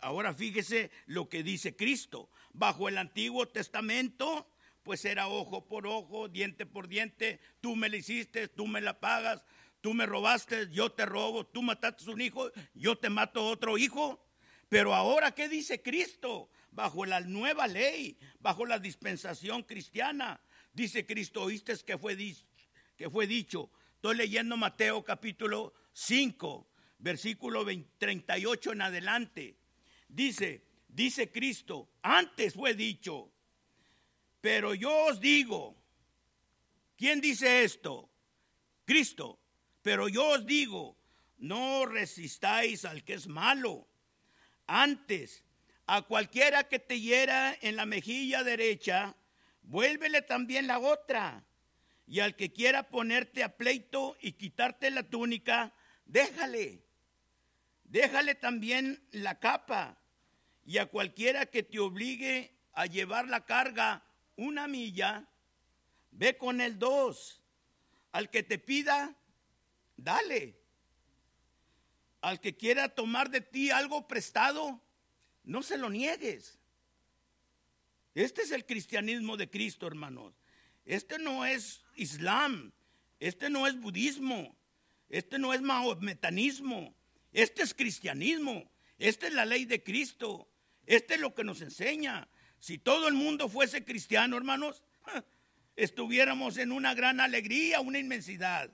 ahora 0.00 0.34
fíjese 0.34 0.90
lo 1.06 1.28
que 1.28 1.42
dice 1.42 1.76
Cristo. 1.76 2.30
Bajo 2.52 2.88
el 2.88 2.98
Antiguo 2.98 3.48
Testamento, 3.48 4.48
pues 4.84 5.04
era 5.04 5.26
ojo 5.28 5.66
por 5.66 5.86
ojo, 5.86 6.28
diente 6.28 6.66
por 6.66 6.86
diente, 6.86 7.40
tú 7.60 7.74
me 7.74 7.88
lo 7.88 7.96
hiciste, 7.96 8.48
tú 8.48 8.66
me 8.66 8.80
la 8.80 9.00
pagas, 9.00 9.44
tú 9.80 9.94
me 9.94 10.06
robaste, 10.06 10.68
yo 10.70 10.92
te 10.92 11.06
robo, 11.06 11.46
tú 11.46 11.62
mataste 11.62 12.08
un 12.10 12.20
hijo, 12.20 12.52
yo 12.74 12.96
te 12.96 13.10
mato 13.10 13.44
otro 13.46 13.78
hijo. 13.78 14.24
Pero 14.68 14.94
ahora, 14.94 15.32
¿qué 15.32 15.48
dice 15.48 15.82
Cristo? 15.82 16.50
Bajo 16.70 17.06
la 17.06 17.20
nueva 17.20 17.66
ley, 17.66 18.18
bajo 18.40 18.66
la 18.66 18.78
dispensación 18.78 19.62
cristiana, 19.62 20.40
dice 20.72 21.06
Cristo, 21.06 21.42
oíste 21.42 21.74
que 21.84 21.96
fue, 21.96 22.16
que 22.96 23.10
fue 23.10 23.26
dicho. 23.26 23.70
Estoy 23.96 24.16
leyendo 24.16 24.56
Mateo 24.56 25.02
capítulo 25.02 25.72
5, 25.92 26.68
versículo 26.98 27.64
38 27.98 28.72
en 28.72 28.82
adelante. 28.82 29.56
Dice, 30.08 30.64
dice 30.88 31.30
Cristo, 31.30 31.88
antes 32.02 32.54
fue 32.54 32.74
dicho, 32.74 33.33
pero 34.44 34.74
yo 34.74 35.06
os 35.06 35.20
digo, 35.20 35.74
¿quién 36.98 37.22
dice 37.22 37.64
esto? 37.64 38.10
Cristo, 38.84 39.40
pero 39.80 40.06
yo 40.06 40.22
os 40.32 40.44
digo, 40.44 40.98
no 41.38 41.86
resistáis 41.86 42.84
al 42.84 43.04
que 43.04 43.14
es 43.14 43.26
malo. 43.26 43.88
Antes, 44.66 45.42
a 45.86 46.02
cualquiera 46.02 46.64
que 46.64 46.78
te 46.78 47.00
hiera 47.00 47.56
en 47.62 47.76
la 47.76 47.86
mejilla 47.86 48.44
derecha, 48.44 49.16
vuélvele 49.62 50.20
también 50.20 50.66
la 50.66 50.78
otra. 50.78 51.42
Y 52.06 52.20
al 52.20 52.36
que 52.36 52.52
quiera 52.52 52.90
ponerte 52.90 53.42
a 53.44 53.56
pleito 53.56 54.14
y 54.20 54.32
quitarte 54.32 54.90
la 54.90 55.04
túnica, 55.04 55.72
déjale. 56.04 56.84
Déjale 57.84 58.34
también 58.34 59.08
la 59.10 59.40
capa 59.40 59.96
y 60.66 60.76
a 60.76 60.84
cualquiera 60.84 61.46
que 61.46 61.62
te 61.62 61.78
obligue 61.78 62.52
a 62.74 62.84
llevar 62.84 63.26
la 63.26 63.46
carga 63.46 64.04
una 64.36 64.68
milla, 64.68 65.28
ve 66.10 66.36
con 66.36 66.60
el 66.60 66.78
dos. 66.78 67.42
Al 68.12 68.30
que 68.30 68.42
te 68.42 68.58
pida, 68.58 69.16
dale. 69.96 70.56
Al 72.20 72.40
que 72.40 72.56
quiera 72.56 72.88
tomar 72.88 73.30
de 73.30 73.40
ti 73.40 73.70
algo 73.70 74.06
prestado, 74.06 74.80
no 75.42 75.62
se 75.62 75.76
lo 75.76 75.90
niegues. 75.90 76.58
Este 78.14 78.42
es 78.42 78.52
el 78.52 78.64
cristianismo 78.64 79.36
de 79.36 79.50
Cristo, 79.50 79.86
hermanos. 79.86 80.34
Este 80.84 81.18
no 81.18 81.44
es 81.44 81.84
Islam, 81.96 82.72
este 83.18 83.50
no 83.50 83.66
es 83.66 83.78
budismo, 83.80 84.56
este 85.08 85.38
no 85.38 85.52
es 85.54 85.62
mahometanismo, 85.62 86.94
este 87.32 87.62
es 87.62 87.74
cristianismo, 87.74 88.70
esta 88.98 89.26
es 89.26 89.32
la 89.32 89.46
ley 89.46 89.64
de 89.64 89.82
Cristo, 89.82 90.48
este 90.86 91.14
es 91.14 91.20
lo 91.20 91.34
que 91.34 91.44
nos 91.44 91.62
enseña. 91.62 92.28
Si 92.64 92.78
todo 92.78 93.08
el 93.08 93.12
mundo 93.12 93.50
fuese 93.50 93.84
cristiano, 93.84 94.38
hermanos, 94.38 94.82
estuviéramos 95.76 96.56
en 96.56 96.72
una 96.72 96.94
gran 96.94 97.20
alegría, 97.20 97.82
una 97.82 97.98
inmensidad. 97.98 98.70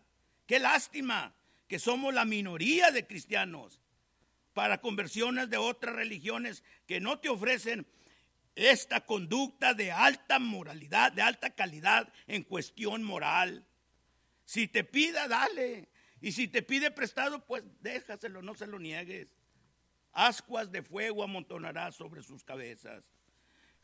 Qué 0.46 0.61
lástima 0.61 1.35
que 1.66 1.81
somos 1.81 2.14
la 2.14 2.24
minoría 2.24 2.92
de 2.92 3.05
cristianos 3.05 3.81
para 4.53 4.81
conversiones 4.81 5.50
de 5.50 5.57
otras 5.57 5.96
religiones 5.96 6.62
que 6.87 7.00
no 7.00 7.18
te 7.18 7.31
ofrecen 7.31 7.85
esta 8.55 9.05
conducta 9.05 9.74
de 9.74 9.90
alta 9.90 10.38
moralidad, 10.38 11.11
de 11.11 11.22
alta 11.22 11.50
calidad 11.50 12.12
en 12.29 12.44
cuestión 12.44 13.03
moral. 13.03 13.66
Si 14.44 14.68
te 14.68 14.85
pida, 14.85 15.26
dale. 15.26 15.88
Y 16.20 16.31
si 16.31 16.46
te 16.46 16.62
pide 16.62 16.92
prestado, 16.92 17.44
pues 17.44 17.64
déjaselo, 17.81 18.40
no 18.40 18.55
se 18.55 18.68
lo 18.68 18.79
niegues. 18.79 19.26
Ascuas 20.12 20.70
de 20.70 20.85
fuego 20.85 21.24
amontonará 21.24 21.90
sobre 21.90 22.22
sus 22.22 22.44
cabezas. 22.44 23.03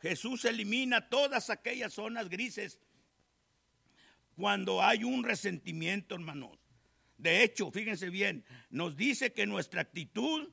Jesús 0.01 0.45
elimina 0.45 1.09
todas 1.09 1.49
aquellas 1.49 1.93
zonas 1.93 2.29
grises 2.29 2.79
cuando 4.35 4.83
hay 4.83 5.03
un 5.03 5.23
resentimiento, 5.23 6.15
hermanos. 6.15 6.59
De 7.17 7.43
hecho, 7.43 7.71
fíjense 7.71 8.09
bien, 8.11 8.45
nos 8.69 8.95
dice 8.95 9.33
que 9.33 9.47
nuestra 9.47 9.81
actitud 9.81 10.49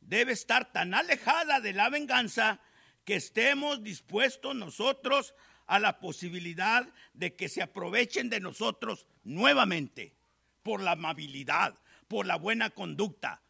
debe 0.00 0.32
estar 0.32 0.72
tan 0.72 0.94
alejada 0.94 1.60
de 1.60 1.74
la 1.74 1.90
venganza 1.90 2.60
que 3.04 3.16
estemos 3.16 3.82
dispuestos 3.82 4.54
nosotros 4.54 5.34
a 5.66 5.78
la 5.78 6.00
posibilidad 6.00 6.88
de 7.12 7.34
que 7.34 7.48
se 7.48 7.62
aprovechen 7.62 8.30
de 8.30 8.40
nosotros 8.40 9.06
nuevamente 9.24 10.14
por 10.62 10.80
la 10.80 10.92
amabilidad, 10.92 11.78
por 12.08 12.26
la 12.26 12.36
buena 12.36 12.70
conducta. 12.70 13.42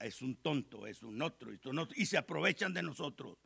Es 0.00 0.22
un 0.22 0.36
tonto, 0.36 0.86
es 0.86 1.02
un 1.02 1.20
otro, 1.22 1.50
y 1.94 2.06
se 2.06 2.16
aprovechan 2.16 2.72
de 2.72 2.82
nosotros. 2.82 3.38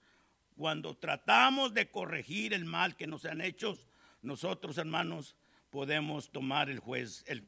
Cuando 0.59 0.97
tratamos 0.97 1.73
de 1.73 1.89
corregir 1.89 2.53
el 2.53 2.65
mal 2.65 2.97
que 2.97 3.07
nos 3.07 3.25
han 3.27 3.41
hecho, 3.41 3.79
nosotros, 4.23 4.77
hermanos, 4.77 5.37
podemos 5.71 6.33
tomar 6.33 6.69
el, 6.69 6.81
juez, 6.81 7.25
el, 7.29 7.45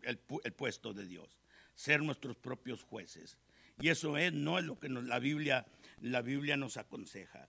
puesto 0.55 0.95
de 0.95 1.05
Dios, 1.05 1.41
ser 1.75 2.05
nuestros 2.05 2.37
propios 2.37 2.85
jueces. 2.85 3.37
Y 3.81 3.89
eso 3.89 4.17
es, 4.17 4.33
no 4.33 4.61
es 4.61 4.65
lo 4.65 4.79
que 4.79 4.89
la, 4.89 5.19
Biblia, 5.19 5.67
la 6.01 6.23
Biblia 6.23 6.57
nos 6.57 6.77
aconseja. 6.77 7.49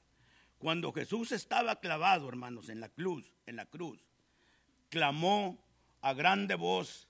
Cuando 0.57 0.91
Jesús 0.93 1.31
estaba 1.31 1.79
clavado, 1.79 2.27
hermanos, 2.27 2.69
en 2.69 2.79
la 2.79 2.89
cruz, 2.89 3.31
en 3.45 3.57
la 3.57 3.67
cruz, 3.67 4.03
clamó 4.89 5.63
a 6.01 6.15
grande 6.15 6.55
voz 6.55 7.07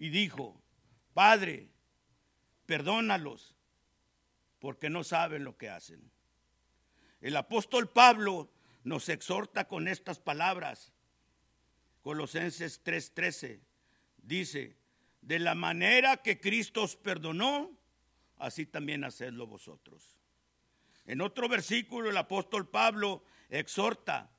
y 0.00 0.08
dijo, 0.08 0.60
Padre, 1.14 1.68
perdónalos, 2.66 3.54
porque 4.58 4.90
no 4.90 5.04
saben 5.04 5.44
lo 5.44 5.56
que 5.56 5.68
hacen. 5.68 6.10
El 7.22 7.36
apóstol 7.36 7.88
Pablo 7.88 8.50
nos 8.82 9.08
exhorta 9.08 9.68
con 9.68 9.86
estas 9.86 10.18
palabras. 10.18 10.92
Colosenses 12.02 12.82
3:13 12.84 13.60
dice, 14.18 14.76
de 15.20 15.38
la 15.38 15.54
manera 15.54 16.16
que 16.16 16.40
Cristo 16.40 16.82
os 16.82 16.96
perdonó, 16.96 17.70
así 18.38 18.66
también 18.66 19.04
hacedlo 19.04 19.46
vosotros. 19.46 20.18
En 21.06 21.20
otro 21.20 21.48
versículo 21.48 22.10
el 22.10 22.16
apóstol 22.16 22.68
Pablo 22.68 23.22
exhorta, 23.48 24.32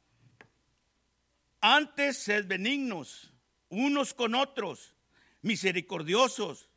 antes 1.61 2.17
sed 2.17 2.47
benignos 2.47 3.33
unos 3.69 4.13
con 4.13 4.35
otros 4.35 4.93
misericordiosos, 5.41 6.69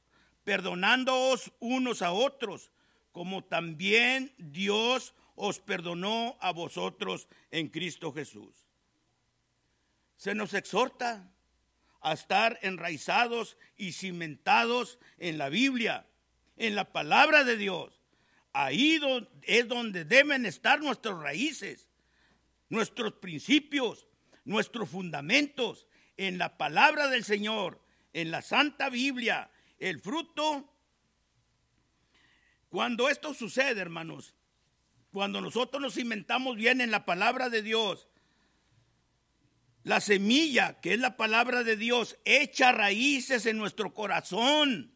perdonándoos 0.45 1.53
unos 1.59 2.01
a 2.03 2.12
otros, 2.12 2.71
como 3.11 3.42
también 3.42 4.33
Dios 4.38 5.12
os 5.37 5.61
perdonó 5.61 6.37
a 6.40 6.51
vosotros 6.51 7.29
en 7.51 7.68
Cristo 7.68 8.12
Jesús. 8.12 8.66
Se 10.16 10.35
nos 10.35 10.55
exhorta 10.55 11.31
a 12.01 12.14
estar 12.14 12.59
enraizados 12.62 13.57
y 13.77 13.92
cimentados 13.92 14.99
en 15.18 15.38
la 15.38 15.51
Biblia, 15.51 16.07
en 16.57 16.75
la 16.75 16.92
palabra 16.92 17.44
de 17.44 17.57
Dios. 17.57 18.01
Ahí 18.53 18.99
es 19.42 19.68
donde 19.68 20.05
deben 20.05 20.46
estar 20.46 20.81
nuestras 20.81 21.18
raíces, 21.18 21.88
nuestros 22.70 23.12
principios, 23.14 24.07
nuestros 24.44 24.88
fundamentos, 24.88 25.87
en 26.16 26.38
la 26.38 26.57
palabra 26.57 27.09
del 27.09 27.25
Señor, 27.25 27.83
en 28.14 28.31
la 28.31 28.40
Santa 28.40 28.88
Biblia. 28.88 29.51
El 29.79 30.01
fruto, 30.01 30.72
cuando 32.70 33.11
esto 33.11 33.35
sucede, 33.35 33.83
hermanos, 33.83 34.35
cuando 35.16 35.40
nosotros 35.40 35.81
nos 35.81 35.94
cimentamos 35.94 36.57
bien 36.57 36.83
en 36.83 36.90
la 36.90 37.07
palabra 37.07 37.48
de 37.48 37.62
Dios, 37.62 38.07
la 39.83 40.02
semilla, 40.02 40.79
que 40.83 40.92
es 40.92 41.00
la 41.00 41.16
palabra 41.16 41.64
de 41.64 41.74
Dios, 41.74 42.18
echa 42.26 42.70
raíces 42.70 43.46
en 43.46 43.57
nuestro 43.57 43.94
corazón. 43.94 44.92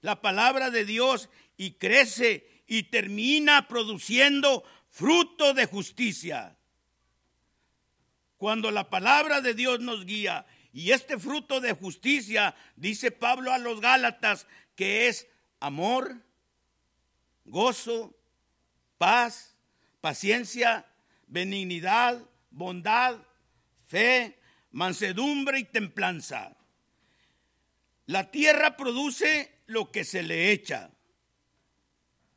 La 0.00 0.22
palabra 0.22 0.70
de 0.70 0.86
Dios 0.86 1.28
y 1.58 1.72
crece 1.72 2.62
y 2.66 2.84
termina 2.84 3.68
produciendo 3.68 4.64
fruto 4.88 5.52
de 5.52 5.66
justicia. 5.66 6.56
Cuando 8.38 8.70
la 8.70 8.88
palabra 8.88 9.42
de 9.42 9.52
Dios 9.52 9.78
nos 9.80 10.06
guía 10.06 10.46
y 10.72 10.92
este 10.92 11.18
fruto 11.18 11.60
de 11.60 11.74
justicia, 11.74 12.54
dice 12.76 13.10
Pablo 13.10 13.52
a 13.52 13.58
los 13.58 13.82
Gálatas, 13.82 14.46
que 14.74 15.08
es 15.08 15.26
amor, 15.60 16.16
gozo, 17.44 18.16
paz, 19.04 19.54
paciencia, 20.00 20.86
benignidad, 21.26 22.24
bondad, 22.50 23.18
fe, 23.86 24.40
mansedumbre 24.70 25.58
y 25.58 25.64
templanza. 25.64 26.56
La 28.06 28.30
tierra 28.30 28.78
produce 28.78 29.60
lo 29.66 29.92
que 29.92 30.04
se 30.04 30.22
le 30.22 30.52
echa. 30.52 30.90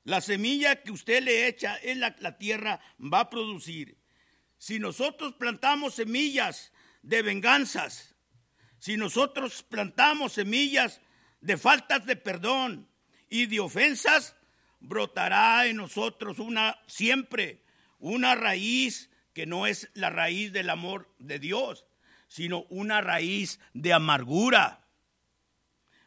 La 0.04 0.20
semilla 0.20 0.84
que 0.84 0.92
usted 0.92 1.24
le 1.24 1.48
echa 1.48 1.78
es 1.78 1.96
la, 1.96 2.18
la 2.20 2.38
tierra 2.38 2.82
va 3.00 3.22
a 3.22 3.30
producir. 3.30 3.98
Si 4.58 4.78
nosotros 4.78 5.36
plantamos 5.36 5.94
semillas 5.94 6.74
de 7.02 7.22
venganzas, 7.22 8.14
si 8.78 8.98
nosotros 8.98 9.64
plantamos 9.64 10.34
semillas 10.34 11.00
de 11.40 11.56
faltas 11.56 12.06
de 12.06 12.18
perdón 12.18 12.90
y 13.30 13.46
de 13.46 13.62
ofensas, 13.62 14.36
brotará 14.80 15.68
en 15.68 15.78
nosotros 15.78 16.40
una 16.40 16.78
siempre 16.88 17.64
una 18.00 18.36
raíz 18.36 19.10
que 19.34 19.46
no 19.46 19.68
es 19.68 19.90
la 19.94 20.10
raíz 20.10 20.52
del 20.52 20.70
amor 20.70 21.14
de 21.20 21.40
Dios, 21.40 21.86
sino 22.28 22.64
una 22.70 23.02
raíz 23.02 23.60
de 23.74 23.94
amargura. 23.94 24.86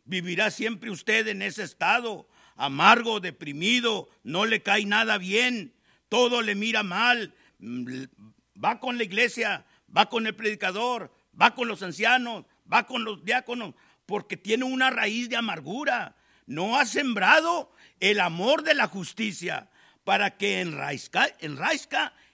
Vivirá 0.05 0.51
siempre 0.51 0.91
usted 0.91 1.29
en 1.29 1.43
ese 1.43 1.63
estado, 1.63 2.29
amargo, 2.57 3.21
deprimido, 3.21 4.09
no 4.23 4.47
le 4.47 4.63
cae 4.63 4.85
nada 4.85 5.19
bien, 5.19 5.75
todo 6.09 6.43
le 6.43 6.55
mira 6.55 6.83
mal, 6.83 7.35
va 7.63 8.81
con 8.81 8.99
la 8.99 9.05
iglesia, 9.05 9.65
va 9.97 10.09
con 10.09 10.27
el 10.27 10.35
predicador, 10.35 11.15
va 11.41 11.55
con 11.55 11.69
los 11.69 11.83
ancianos, 11.83 12.45
va 12.71 12.87
con 12.87 13.05
los 13.05 13.25
diáconos, 13.25 13.75
porque 14.07 14.37
tiene 14.37 14.65
una 14.65 14.91
raíz 14.91 15.29
de 15.29 15.37
amargura. 15.37 16.17
No 16.47 16.77
ha 16.77 16.85
sembrado 16.85 17.73
el 18.01 18.19
amor 18.19 18.63
de 18.63 18.75
la 18.75 18.89
justicia 18.89 19.71
para 20.05 20.37
que 20.37 20.61
enraizca, 20.61 21.35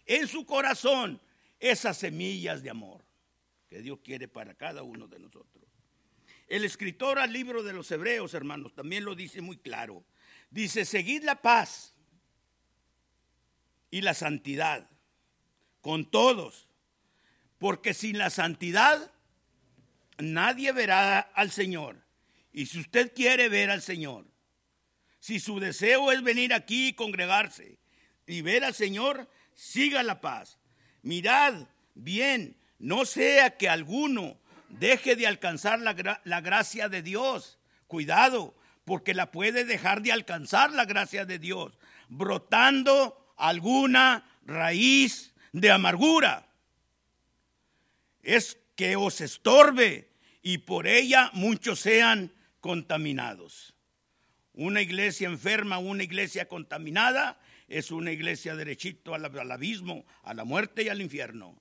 en 0.06 0.28
su 0.28 0.46
corazón 0.46 1.20
esas 1.58 1.98
semillas 1.98 2.62
de 2.62 2.70
amor 2.70 3.04
que 3.68 3.82
Dios 3.82 3.98
quiere 4.02 4.28
para 4.28 4.54
cada 4.54 4.84
uno 4.84 5.08
de 5.08 5.18
nosotros. 5.18 5.64
El 6.46 6.64
escritor 6.64 7.18
al 7.18 7.32
libro 7.32 7.64
de 7.64 7.72
los 7.72 7.90
Hebreos, 7.90 8.32
hermanos, 8.34 8.72
también 8.72 9.04
lo 9.04 9.16
dice 9.16 9.40
muy 9.40 9.56
claro. 9.56 10.04
Dice, 10.48 10.84
seguid 10.84 11.24
la 11.24 11.42
paz 11.42 11.92
y 13.90 14.00
la 14.02 14.14
santidad 14.14 14.88
con 15.80 16.08
todos, 16.08 16.68
porque 17.58 17.94
sin 17.94 18.18
la 18.18 18.30
santidad 18.30 19.12
nadie 20.18 20.70
verá 20.70 21.18
al 21.18 21.50
Señor. 21.50 22.04
Y 22.52 22.66
si 22.66 22.78
usted 22.78 23.12
quiere 23.12 23.48
ver 23.48 23.70
al 23.70 23.82
Señor, 23.82 24.26
si 25.26 25.40
su 25.40 25.58
deseo 25.58 26.12
es 26.12 26.22
venir 26.22 26.54
aquí 26.54 26.86
y 26.86 26.92
congregarse 26.92 27.80
y 28.28 28.42
ver 28.42 28.62
al 28.62 28.74
Señor, 28.74 29.28
siga 29.54 30.04
la 30.04 30.20
paz. 30.20 30.60
Mirad 31.02 31.66
bien, 31.96 32.56
no 32.78 33.04
sea 33.04 33.56
que 33.56 33.68
alguno 33.68 34.38
deje 34.68 35.16
de 35.16 35.26
alcanzar 35.26 35.80
la, 35.80 36.20
la, 36.22 36.40
gracia 36.42 36.88
de 36.88 37.02
Dios. 37.02 37.58
Cuidado, 37.88 38.56
porque 38.84 39.14
la 39.14 39.32
puede 39.32 39.64
dejar 39.64 40.00
de 40.00 40.12
alcanzar 40.12 40.70
la 40.70 40.84
gracia 40.84 41.24
de 41.24 41.40
Dios, 41.40 41.76
brotando 42.08 43.34
alguna 43.36 44.30
raíz 44.44 45.34
de 45.50 45.72
amargura. 45.72 46.46
Es 48.22 48.60
que 48.76 48.94
os 48.94 49.20
estorbe 49.20 50.08
y 50.40 50.58
por 50.58 50.86
ella 50.86 51.30
muchos 51.32 51.80
sean 51.80 52.32
contaminados. 52.60 53.75
Una 54.56 54.80
iglesia 54.80 55.28
enferma, 55.28 55.76
una 55.76 56.02
iglesia 56.02 56.48
contaminada, 56.48 57.38
es 57.68 57.90
una 57.90 58.10
iglesia 58.10 58.56
derechito 58.56 59.14
al, 59.14 59.52
abismo, 59.52 60.06
a 60.22 60.32
la 60.32 60.44
muerte 60.44 60.82
y 60.82 60.88
al 60.88 61.02
infierno. 61.02 61.60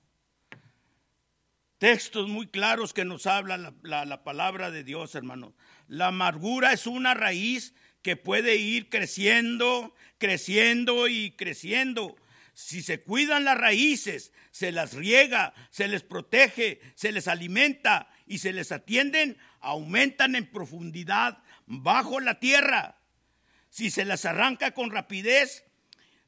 Textos 1.76 2.26
muy 2.26 2.46
claros 2.46 2.94
que 2.94 3.04
nos 3.04 3.26
habla 3.26 3.74
la, 3.82 4.06
la 4.06 4.24
palabra 4.24 4.70
de 4.70 4.82
Dios, 4.82 5.14
hermanos. 5.14 5.52
La 5.88 6.06
amargura 6.06 6.72
es 6.72 6.86
una 6.86 7.12
raíz 7.12 7.74
que 8.00 8.16
puede 8.16 8.56
ir 8.56 8.88
creciendo, 8.88 9.94
creciendo 10.16 11.06
y 11.06 11.32
creciendo. 11.32 12.16
Si 12.54 12.80
se 12.80 13.02
cuidan 13.02 13.44
las 13.44 13.58
raíces, 13.58 14.32
se 14.52 14.72
las 14.72 14.94
riega, 14.94 15.52
se 15.68 15.86
les 15.86 16.02
protege, 16.02 16.80
se 16.94 17.12
les 17.12 17.28
alimenta 17.28 18.08
y 18.26 18.38
se 18.38 18.54
les 18.54 18.72
atienden, 18.72 19.36
aumentan 19.60 20.34
en 20.34 20.50
profundidad 20.50 21.42
bajo 21.66 22.20
la 22.20 22.38
tierra. 22.38 22.98
Si 23.68 23.90
se 23.90 24.04
las 24.04 24.24
arranca 24.24 24.72
con 24.72 24.90
rapidez, 24.90 25.64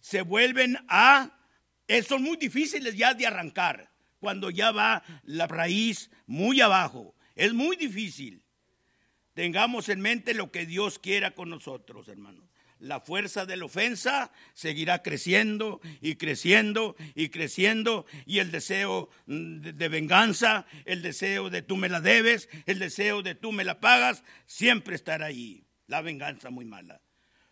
se 0.01 0.23
vuelven 0.23 0.79
a, 0.89 1.39
eh, 1.87 2.03
son 2.03 2.23
muy 2.23 2.37
difíciles 2.37 2.97
ya 2.97 3.15
de 3.15 3.27
arrancar 3.27 3.91
cuando 4.19 4.51
ya 4.51 4.73
va 4.73 5.03
la 5.25 5.47
raíz 5.47 6.11
muy 6.27 6.61
abajo. 6.61 7.15
Es 7.35 7.53
muy 7.55 7.77
difícil. 7.77 8.43
Tengamos 9.35 9.89
en 9.89 10.01
mente 10.01 10.35
lo 10.35 10.51
que 10.51 10.67
Dios 10.67 10.99
quiera 10.99 11.31
con 11.31 11.49
nosotros, 11.49 12.09
hermanos. 12.09 12.48
La 12.81 13.01
fuerza 13.01 13.45
de 13.45 13.57
la 13.57 13.65
ofensa 13.65 14.31
seguirá 14.55 15.03
creciendo 15.03 15.81
y 16.01 16.15
creciendo 16.15 16.95
y 17.17 17.29
creciendo 17.29 18.07
y 18.25 18.39
el 18.39 18.53
deseo 18.53 19.09
mm, 19.27 19.61
de, 19.61 19.89
venganza, 19.89 20.65
el 20.85 21.03
deseo 21.03 21.51
de 21.51 21.63
tú 21.63 21.77
me 21.77 21.89
la 21.89 22.01
debes, 22.01 22.49
el 22.67 22.79
deseo 22.79 23.23
de 23.23 23.35
tú 23.35 23.51
me 23.51 23.65
la 23.65 23.81
pagas, 23.81 24.23
siempre 24.47 24.95
estará 24.95 25.27
ahí. 25.27 25.65
La 25.89 26.03
venganza 26.03 26.51
muy 26.51 26.65
mala. 26.65 27.01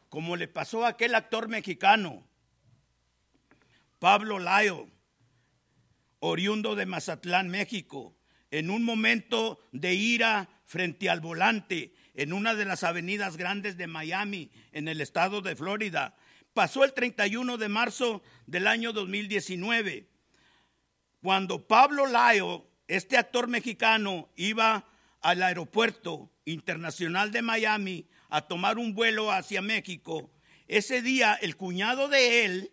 Como 0.08 0.36
le 0.36 0.46
pasó 0.46 0.84
a 0.84 0.90
aquel 0.90 1.14
actor 1.14 1.48
mexicano 1.48 2.28
Pablo 3.98 4.38
Layo, 4.38 4.86
oriundo 6.20 6.76
de 6.76 6.86
Mazatlán, 6.86 7.48
México, 7.48 8.16
en 8.52 8.70
un 8.70 8.84
momento 8.84 9.58
de 9.72 9.94
ira 9.94 10.48
frente 10.64 11.10
al 11.10 11.20
volante 11.20 11.94
en 12.16 12.32
una 12.32 12.54
de 12.54 12.64
las 12.64 12.82
avenidas 12.82 13.36
grandes 13.36 13.76
de 13.76 13.86
Miami, 13.86 14.50
en 14.72 14.88
el 14.88 15.00
estado 15.00 15.42
de 15.42 15.54
Florida. 15.54 16.16
Pasó 16.54 16.82
el 16.82 16.94
31 16.94 17.58
de 17.58 17.68
marzo 17.68 18.22
del 18.46 18.66
año 18.66 18.92
2019, 18.94 20.08
cuando 21.22 21.66
Pablo 21.66 22.06
Layo, 22.06 22.66
este 22.88 23.18
actor 23.18 23.48
mexicano, 23.48 24.30
iba 24.34 24.88
al 25.20 25.42
aeropuerto 25.42 26.30
internacional 26.46 27.32
de 27.32 27.42
Miami 27.42 28.06
a 28.30 28.42
tomar 28.42 28.78
un 28.78 28.94
vuelo 28.94 29.30
hacia 29.30 29.60
México. 29.60 30.30
Ese 30.68 31.02
día 31.02 31.34
el 31.34 31.56
cuñado 31.56 32.08
de 32.08 32.44
él, 32.44 32.72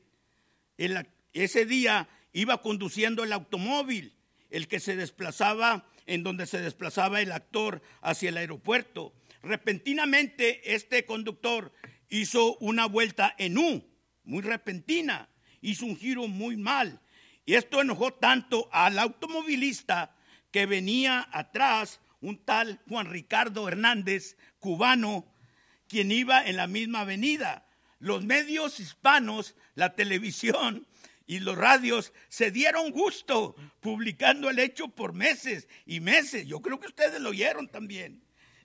ese 1.33 1.65
día 1.65 2.07
iba 2.31 2.61
conduciendo 2.61 3.23
el 3.23 3.33
automóvil, 3.33 4.15
el 4.49 4.67
que 4.67 4.79
se 4.79 4.95
desplazaba, 4.95 5.85
en 6.05 6.23
donde 6.23 6.45
se 6.45 6.59
desplazaba 6.59 7.21
el 7.21 7.31
actor 7.31 7.81
hacia 8.01 8.29
el 8.29 8.37
aeropuerto. 8.37 9.13
Repentinamente 9.43 10.73
este 10.73 11.05
conductor 11.05 11.71
hizo 12.09 12.57
una 12.57 12.87
vuelta 12.87 13.35
en 13.37 13.57
U, 13.57 13.83
muy 14.23 14.41
repentina, 14.41 15.29
hizo 15.61 15.85
un 15.85 15.97
giro 15.97 16.27
muy 16.27 16.57
mal. 16.57 17.01
Y 17.45 17.55
esto 17.55 17.81
enojó 17.81 18.13
tanto 18.13 18.69
al 18.71 18.97
automovilista 18.97 20.15
que 20.51 20.65
venía 20.65 21.27
atrás 21.31 21.99
un 22.21 22.37
tal 22.43 22.81
Juan 22.87 23.07
Ricardo 23.07 23.67
Hernández, 23.67 24.37
cubano, 24.59 25.25
quien 25.87 26.11
iba 26.11 26.43
en 26.45 26.55
la 26.55 26.67
misma 26.67 27.01
avenida 27.01 27.67
los 28.03 28.25
medios 28.25 28.81
hispanos, 28.81 29.55
la 29.75 29.95
televisión 29.95 30.85
y 31.25 31.39
los 31.39 31.57
radios 31.57 32.11
se 32.27 32.51
dieron 32.51 32.91
gusto 32.91 33.55
publicando 33.79 34.49
el 34.49 34.59
hecho 34.59 34.89
por 34.89 35.13
meses 35.13 35.69
y 35.85 36.01
meses. 36.01 36.45
Yo 36.45 36.61
creo 36.61 36.81
que 36.81 36.87
ustedes 36.87 37.21
lo 37.21 37.29
oyeron 37.29 37.69
también. 37.69 38.22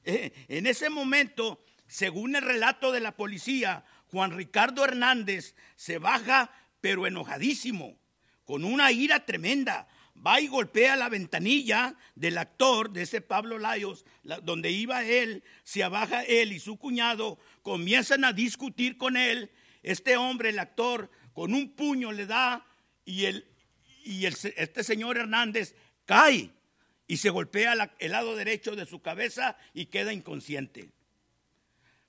Eh, 0.09 0.33
en 0.49 0.67
ese 0.67 0.89
momento, 0.89 1.63
según 1.87 2.35
el 2.35 2.41
relato 2.41 2.93
de 2.93 3.01
la 3.01 3.15
policía, 3.15 3.85
Juan 4.07 4.31
Ricardo 4.31 4.83
Hernández 4.83 5.55
se 5.77 5.99
baja, 5.99 6.51
pero 6.81 7.07
enojadísimo, 7.07 7.99
con 8.47 8.65
una 8.65 8.91
ira 8.91 9.27
tremenda. 9.27 9.87
Va 10.17 10.41
y 10.41 10.47
golpea 10.47 10.97
la 10.97 11.11
ventanilla 11.11 11.95
del 12.15 12.39
actor, 12.39 12.91
de 12.91 13.03
ese 13.03 13.21
Pablo 13.21 13.59
Layos, 13.59 14.07
donde 14.45 14.71
iba 14.71 15.05
él, 15.05 15.45
se 15.63 15.85
abaja 15.85 16.23
él 16.23 16.53
y 16.55 16.59
su 16.59 16.79
cuñado, 16.79 17.39
comienzan 17.61 18.25
a 18.25 18.33
discutir 18.33 18.97
con 18.97 19.15
él. 19.15 19.51
Este 19.83 20.17
hombre, 20.17 20.49
el 20.49 20.59
actor, 20.59 21.11
con 21.35 21.53
un 21.53 21.77
puño 21.77 22.13
le 22.13 22.25
da 22.25 22.67
y, 23.05 23.27
el, 23.27 23.47
y 24.05 24.25
este 24.25 24.83
señor 24.83 25.19
Hernández 25.19 25.75
cae 26.07 26.51
y 27.09 27.17
se 27.17 27.31
golpea 27.31 27.75
el 27.99 28.13
lado 28.13 28.37
derecho 28.37 28.77
de 28.77 28.87
su 28.87 29.01
cabeza 29.01 29.57
y 29.73 29.87
queda 29.87 30.13
inconsciente. 30.13 30.93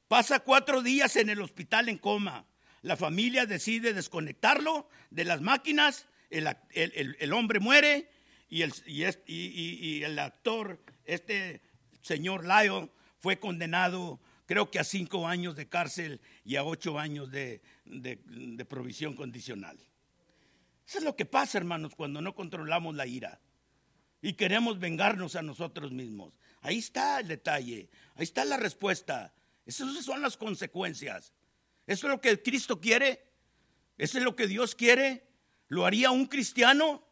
Pasa 0.10 0.42
cuatro 0.42 0.84
días 0.84 1.16
en 1.16 1.30
el 1.30 1.42
hospital 1.42 1.88
en 1.88 1.98
coma. 1.98 2.46
La 2.82 2.98
familia 2.98 3.46
decide 3.46 3.94
desconectarlo 3.94 4.90
de 5.10 5.24
las 5.24 5.42
máquinas, 5.42 6.06
el, 6.30 7.34
hombre 7.34 7.60
muere 7.60 8.12
y 8.50 8.62
el, 8.62 10.20
actor, 10.20 10.80
este 11.06 11.62
señor 12.02 12.46
Lyon, 12.46 12.92
fue 13.20 13.40
condenado 13.40 14.20
creo 14.46 14.72
que 14.72 14.80
a 14.80 14.84
cinco 14.84 15.28
años 15.28 15.56
de 15.56 15.70
cárcel 15.70 16.22
y 16.44 16.56
a 16.56 16.64
ocho 16.64 16.98
años 16.98 17.30
de, 17.32 17.62
de, 17.86 18.66
provisión 18.66 19.16
condicional. 19.16 19.78
Eso 20.88 20.98
es 20.98 21.04
lo 21.04 21.16
que 21.16 21.26
pasa, 21.26 21.60
hermanos, 21.60 21.94
cuando 21.94 22.20
no 22.20 22.34
controlamos 22.34 22.96
la 22.96 23.06
ira 23.06 23.40
y 24.22 24.34
queremos 24.34 24.80
vengarnos 24.80 25.36
a 25.36 25.42
nosotros 25.42 25.92
mismos. 25.92 26.34
Ahí 26.62 26.80
está 26.80 27.20
el 27.20 27.28
detalle, 27.28 27.90
ahí 28.16 28.24
está 28.24 28.46
la 28.46 28.58
respuesta. 28.58 29.34
Esas 29.66 30.04
son 30.04 30.22
las 30.22 30.36
consecuencias. 30.36 31.34
¿Eso 31.88 32.08
es 32.08 32.14
lo 32.14 32.22
que 32.22 32.42
Cristo 32.42 32.80
quiere? 32.80 33.26
¿Eso 33.98 34.18
es 34.18 34.24
lo 34.24 34.36
que 34.36 34.48
Dios 34.48 34.76
quiere? 34.76 35.28
¿Lo 35.68 35.86
haría 35.86 36.12
un 36.12 36.26
cristiano? 36.26 37.04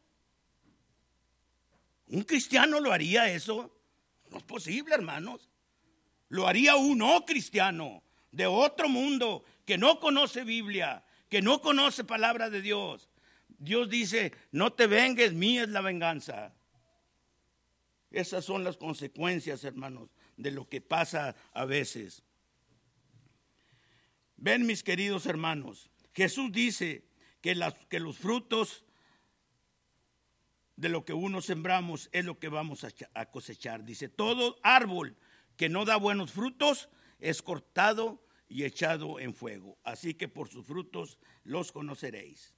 ¿Un 2.08 2.24
cristiano 2.24 2.80
lo 2.80 2.91
haría 2.91 3.30
eso? 3.30 3.78
No 4.30 4.38
es 4.38 4.43
posible, 4.43 4.96
hermanos. 4.96 5.50
Lo 6.30 6.48
haría 6.48 6.76
un 6.76 6.98
no 6.98 7.26
cristiano 7.26 8.04
de 8.32 8.46
otro 8.46 8.89
mundo 8.89 9.43
que 9.65 9.78
no 9.78 10.00
conoce 10.00 10.43
Biblia, 10.43 11.06
que 11.30 11.41
no 11.41 11.62
conoce 11.62 12.04
palabra 12.04 12.50
de 12.50 12.62
Dios. 12.62 13.10
Dios 13.48 13.89
dice, 13.89 14.34
no 14.52 14.74
te 14.74 14.88
vengues, 14.88 15.34
mía 15.34 15.63
es 15.63 15.70
la 15.70 15.82
venganza. 15.82 16.54
Esas 18.12 18.46
son 18.46 18.63
las 18.63 18.78
consecuencias, 18.78 19.63
hermanos, 19.63 20.10
de 20.38 20.52
lo 20.52 20.70
que 20.70 20.82
pasa 20.82 21.36
a 21.54 21.65
veces. 21.65 22.24
Ven, 24.38 24.65
mis 24.65 24.84
queridos 24.84 25.26
hermanos, 25.26 25.89
Jesús 26.13 26.52
dice 26.52 27.06
que, 27.41 27.56
los 27.56 28.17
frutos 28.17 28.86
de 30.76 30.89
lo 30.89 31.06
que 31.06 31.13
uno 31.13 31.41
sembramos 31.41 32.10
es 32.12 32.24
lo 32.24 32.39
que 32.39 32.50
vamos 32.50 32.86
a 33.13 33.26
cosechar. 33.32 33.84
Dice, 33.84 34.10
todo 34.10 34.58
árbol 34.63 35.17
que 35.58 35.70
no 35.70 35.86
da 35.86 35.98
buenos 35.98 36.32
frutos 36.32 36.89
es 37.20 37.41
cortado 37.41 38.24
y 38.48 38.63
echado 38.63 39.20
en 39.20 39.34
fuego. 39.34 39.78
Así 39.84 40.13
que 40.13 40.28
por 40.28 40.50
sus 40.50 40.65
frutos 40.65 41.17
los 41.43 41.72
conoceréis. 41.72 42.54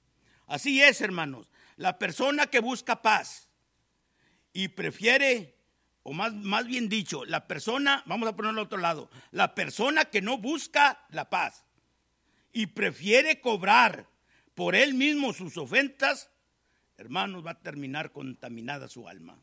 Así 0.46 0.82
es, 0.82 1.00
hermanos. 1.00 1.50
La 1.76 1.98
persona 1.98 2.46
que 2.46 2.60
busca 2.60 3.02
paz 3.02 3.49
y 4.52 4.68
prefiere, 4.68 5.56
o 6.02 6.12
más, 6.12 6.32
más 6.32 6.66
bien 6.66 6.88
dicho, 6.88 7.24
la 7.24 7.46
persona, 7.46 8.02
vamos 8.06 8.28
a 8.28 8.36
ponerlo 8.36 8.60
al 8.60 8.66
otro 8.66 8.78
lado, 8.78 9.10
la 9.30 9.54
persona 9.54 10.06
que 10.06 10.22
no 10.22 10.38
busca 10.38 11.06
la 11.10 11.30
paz 11.30 11.64
y 12.52 12.66
prefiere 12.66 13.40
cobrar 13.40 14.08
por 14.54 14.74
él 14.74 14.94
mismo 14.94 15.32
sus 15.32 15.56
ofensas, 15.56 16.30
hermanos, 16.96 17.46
va 17.46 17.52
a 17.52 17.60
terminar 17.60 18.12
contaminada 18.12 18.88
su 18.88 19.08
alma. 19.08 19.38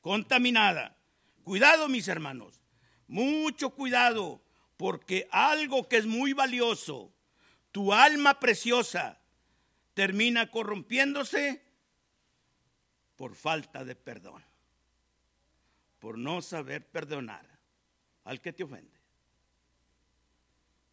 Contaminada. 0.00 0.96
Cuidado, 1.42 1.88
mis 1.88 2.08
hermanos. 2.08 2.60
Mucho 3.06 3.70
cuidado, 3.70 4.44
porque 4.76 5.28
algo 5.30 5.88
que 5.88 5.96
es 5.96 6.06
muy 6.06 6.32
valioso, 6.32 7.12
tu 7.72 7.92
alma 7.92 8.38
preciosa, 8.38 9.20
termina 9.94 10.50
corrompiéndose 10.50 11.63
por 13.16 13.34
falta 13.34 13.84
de 13.84 13.94
perdón, 13.94 14.42
por 15.98 16.18
no 16.18 16.42
saber 16.42 16.86
perdonar 16.86 17.46
al 18.24 18.40
que 18.40 18.52
te 18.52 18.64
ofende. 18.64 18.98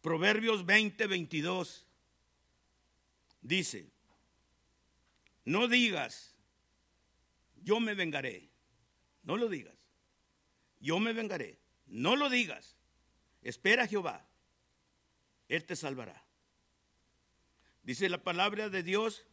Proverbios 0.00 0.66
20, 0.66 1.06
22 1.06 1.86
dice, 3.40 3.90
no 5.44 5.68
digas, 5.68 6.34
yo 7.62 7.80
me 7.80 7.94
vengaré, 7.94 8.48
no 9.22 9.36
lo 9.36 9.48
digas, 9.48 9.76
yo 10.80 10.98
me 10.98 11.12
vengaré, 11.12 11.58
no 11.86 12.16
lo 12.16 12.28
digas, 12.28 12.76
espera 13.42 13.84
a 13.84 13.86
Jehová, 13.86 14.26
Él 15.48 15.64
te 15.64 15.76
salvará. 15.76 16.24
Dice 17.82 18.08
la 18.08 18.22
palabra 18.22 18.68
de 18.68 18.82
Dios 18.82 19.24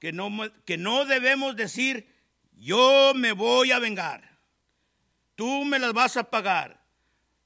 que 0.00 0.12
no, 0.12 0.30
que 0.64 0.76
no 0.76 1.04
debemos 1.04 1.56
decir, 1.56 2.13
yo 2.54 3.12
me 3.14 3.32
voy 3.32 3.72
a 3.72 3.78
vengar, 3.78 4.38
tú 5.34 5.64
me 5.64 5.78
las 5.78 5.92
vas 5.92 6.16
a 6.16 6.30
pagar, 6.30 6.84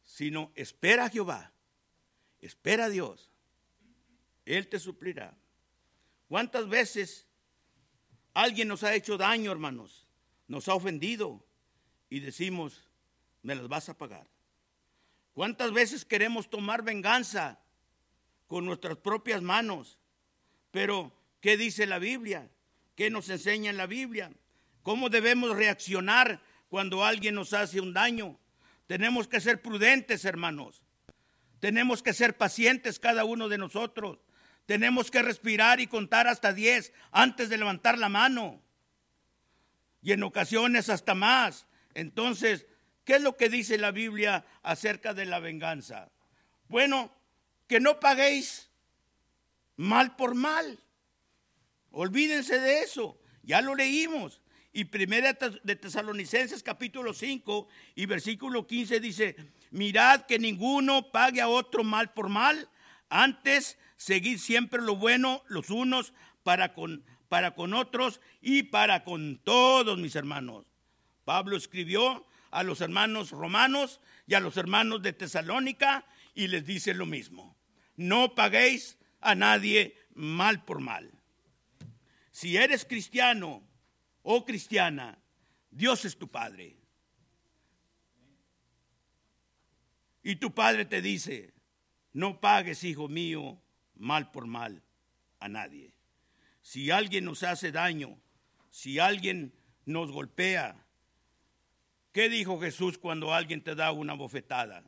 sino 0.05 0.53
espera 0.55 1.07
a 1.07 1.11
Jehová 1.11 1.53
Espera 2.41 2.87
a 2.87 2.89
Dios. 2.89 3.31
Él 4.45 4.69
te 4.69 4.79
suplirá. 4.79 5.37
¿Cuántas 6.29 6.69
veces 6.69 7.27
alguien 8.35 8.69
nos 8.69 8.85
ha 8.85 8.95
hecho 8.95 9.17
daño, 9.17 9.51
hermanos? 9.51 10.07
Nos 10.47 10.69
ha 10.69 10.75
ofendido 10.75 11.45
y 12.09 12.21
decimos, 12.21 12.89
me 13.43 13.55
las 13.55 13.69
vas 13.69 13.89
a 13.89 13.99
pagar. 13.99 14.27
¿Cuántas 15.35 15.73
veces 15.73 16.05
queremos 16.05 16.49
tomar 16.49 16.83
venganza 16.83 17.61
con 18.47 18.65
nuestras 18.65 18.97
propias 18.97 19.43
manos? 19.43 19.99
Pero, 20.71 21.13
¿qué 21.41 21.57
dice 21.57 21.87
la 21.87 21.99
Biblia? 21.99 22.51
¿Qué 22.95 23.11
nos 23.11 23.29
enseña 23.29 23.71
en 23.71 23.77
la 23.77 23.87
Biblia? 23.87 24.33
¿Cómo 24.83 25.09
debemos 25.09 25.57
reaccionar 25.57 26.41
cuando 26.69 27.05
alguien 27.05 27.35
nos 27.35 27.53
hace 27.53 27.81
un 27.81 27.93
daño? 27.93 28.39
Tenemos 28.87 29.29
que 29.29 29.41
ser 29.41 29.61
prudentes, 29.61 30.25
hermanos. 30.25 30.83
Tenemos 31.61 32.03
que 32.03 32.13
ser 32.13 32.37
pacientes 32.37 32.99
cada 32.99 33.25
uno 33.25 33.49
de 33.49 33.59
nosotros. 33.59 34.19
Tenemos 34.67 35.11
que 35.11 35.23
respirar 35.23 35.81
y 35.81 35.87
contar 35.87 36.29
hasta 36.29 36.53
10 36.53 36.93
antes 37.11 37.49
de 37.49 37.59
levantar 37.59 37.99
la 37.99 38.09
mano. 38.09 38.63
Y 40.03 40.13
en 40.13 40.23
ocasiones 40.23 40.89
hasta 40.89 41.15
más. 41.15 41.67
Entonces, 41.95 42.67
¿qué 43.05 43.17
es 43.17 43.23
lo 43.23 43.37
que 43.37 43.49
dice 43.49 43.79
la 43.79 43.91
Biblia 43.91 44.45
acerca 44.63 45.15
de 45.15 45.27
la 45.27 45.41
venganza? 45.41 46.11
Bueno, 46.69 47.13
que 47.67 47.81
no 47.81 47.99
paguéis 47.99 48.71
mal 49.77 50.17
por 50.17 50.35
mal. 50.35 50.79
Olvídense 51.91 52.61
de 52.61 52.83
eso. 52.83 53.19
Ya 53.43 53.61
lo 53.61 53.75
leímos. 53.75 54.41
Y 54.73 54.85
primera 54.85 55.33
de 55.63 55.77
Tesalonicenses 55.77 56.63
capítulo 56.63 57.15
5 57.15 57.69
y 57.95 58.07
versículo 58.07 58.67
15 58.67 59.01
dice, 59.01 59.37
mirad 59.71 60.27
que 60.27 60.39
ninguno 60.39 61.11
pague 61.11 61.41
a 61.41 61.49
otro 61.49 61.85
mal 61.85 62.13
por 62.13 62.29
mal, 62.29 62.69
antes 63.09 63.79
seguid 63.97 64.39
siempre 64.39 64.83
lo 64.83 64.97
bueno 64.97 65.43
los 65.49 65.71
unos 65.71 66.13
para 66.43 66.75
con, 66.75 67.03
para 67.29 67.55
con 67.55 67.75
otros 67.75 68.21
y 68.41 68.65
para 68.65 69.05
con 69.05 69.39
todos 69.39 69.99
mis 69.99 70.15
hermanos. 70.17 70.67
Pablo 71.25 71.57
escribió 71.57 72.27
a 72.51 72.63
los 72.63 72.81
hermanos 72.81 73.31
romanos 73.31 74.01
y 74.27 74.35
a 74.35 74.41
los 74.41 74.57
hermanos 74.57 75.03
de 75.03 75.13
Tesalónica 75.13 76.07
y 76.35 76.49
les 76.49 76.65
dice 76.65 76.95
lo 76.95 77.07
mismo. 77.07 77.57
No 77.97 78.35
paguéis 78.35 78.99
a 79.21 79.35
nadie 79.35 79.97
mal 80.15 80.65
por 80.65 80.81
mal. 80.81 81.11
Si 82.31 82.57
eres 82.57 82.85
cristiano 82.85 83.68
o 84.31 84.45
cristiana, 84.45 85.19
Dios 85.71 86.05
es 86.05 86.19
tu 86.19 86.29
Padre. 86.29 86.77
Y 90.23 90.37
tu 90.37 90.53
padre 90.53 90.85
te 90.85 91.01
dice, 91.01 91.55
no 92.13 92.39
pagues, 92.39 92.85
hijo 92.85 93.09
mío, 93.09 93.59
mal 93.95 94.31
por 94.31 94.47
mal 94.47 94.83
a 95.41 95.49
nadie. 95.49 95.95
Si 96.61 96.91
alguien 96.91 97.25
nos 97.25 97.43
hace 97.43 97.73
daño, 97.73 98.19
si 98.69 98.99
alguien 98.99 99.55
nos 99.87 100.11
golpea, 100.11 100.85
¿qué 102.13 102.29
dijo 102.29 102.61
Jesús 102.61 102.99
cuando 102.99 103.33
alguien 103.33 103.63
te 103.63 103.75
da 103.75 103.93
una 103.93 104.13
bofetada? 104.13 104.85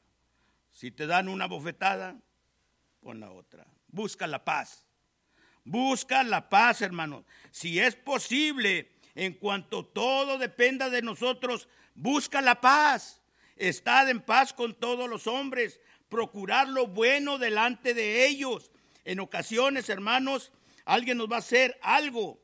Si 0.71 0.91
te 0.91 1.07
dan 1.07 1.29
una 1.29 1.47
bofetada, 1.47 2.21
con 3.01 3.21
la 3.21 3.31
otra. 3.31 3.67
Busca 3.89 4.27
la 4.27 4.45
paz. 4.45 4.85
Busca 5.65 6.25
la 6.25 6.51
paz, 6.51 6.83
hermanos. 6.83 7.25
Si 7.51 7.81
es 7.81 7.97
posible, 7.97 9.00
en 9.15 9.35
cuanto 9.35 9.85
todo 9.85 10.39
dependa 10.39 10.91
de 10.91 11.03
nosotros, 11.03 11.69
busca 11.95 12.41
la 12.41 12.61
paz. 12.61 13.21
Estad 13.57 14.09
en 14.09 14.21
paz 14.21 14.53
con 14.53 14.75
todos 14.75 15.09
los 15.09 15.27
hombres. 15.27 15.81
Procurar 16.09 16.69
lo 16.69 16.87
bueno 16.87 17.39
delante 17.39 17.95
de 17.95 18.27
ellos. 18.27 18.71
En 19.05 19.21
ocasiones, 19.21 19.89
hermanos, 19.89 20.53
alguien 20.85 21.19
nos 21.19 21.31
va 21.31 21.37
a 21.37 21.41
hacer 21.41 21.79
algo. 21.83 22.41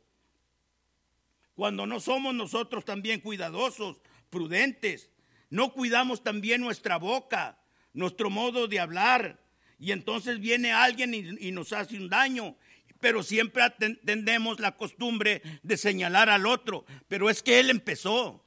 Cuando 1.55 1.87
no 1.87 2.01
somos 2.01 2.35
nosotros 2.35 2.85
también 2.85 3.21
cuidadosos, 3.21 4.03
prudentes. 4.31 5.11
No 5.49 5.73
cuidamos 5.73 6.23
también 6.23 6.61
nuestra 6.61 6.99
boca, 6.99 7.59
nuestro 7.93 8.29
modo 8.31 8.69
de 8.69 8.81
hablar. 8.81 9.41
Y 9.79 9.93
entonces 9.93 10.41
viene 10.41 10.73
alguien 10.73 11.15
y, 11.15 11.53
nos 11.53 11.73
hace 11.73 11.97
un 11.97 12.09
daño 12.09 12.57
pero 13.01 13.23
siempre 13.23 13.63
atendemos 13.63 14.61
la 14.61 14.77
costumbre 14.77 15.43
de 15.63 15.77
señalar 15.77 16.29
al 16.29 16.47
otro, 16.47 16.85
pero 17.09 17.31
es 17.31 17.43
que 17.43 17.61
él 17.61 17.71
empezó, 17.71 18.45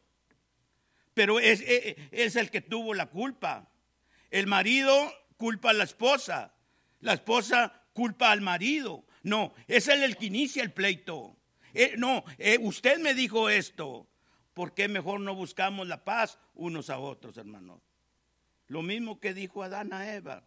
pero 1.14 1.40
es, 1.40 1.62
es, 1.62 1.96
es, 2.12 2.36
el 2.36 2.50
que 2.50 2.62
tuvo 2.62 2.94
la 2.94 3.08
culpa. 3.08 3.70
El 4.32 4.48
marido 4.48 5.12
culpa 5.38 5.72
a 5.72 5.74
la 5.74 5.84
esposa, 5.84 6.54
la 7.00 7.14
esposa 7.14 7.84
culpa 7.94 8.32
al 8.32 8.42
marido. 8.42 9.06
No, 9.24 9.54
es 9.68 9.88
él 9.88 10.04
el 10.04 10.18
que 10.18 10.28
inicia 10.28 10.64
el 10.64 10.72
pleito. 10.72 11.36
Eh, 11.74 11.96
no, 11.98 12.24
eh, 12.38 12.58
usted 12.62 13.00
me 13.00 13.14
dijo 13.14 13.50
esto. 13.50 14.08
¿Por 14.54 14.74
qué 14.74 14.88
mejor 14.88 15.22
no 15.22 15.36
buscamos 15.36 15.88
la 15.88 16.04
paz 16.04 16.40
unos 16.54 16.90
a 16.90 17.00
otros, 17.00 17.38
hermanos? 17.38 17.82
Lo 18.68 18.82
mismo 18.82 19.20
que 19.20 19.34
dijo 19.34 19.64
Adán 19.64 19.94
a 19.94 20.14
Eva. 20.14 20.44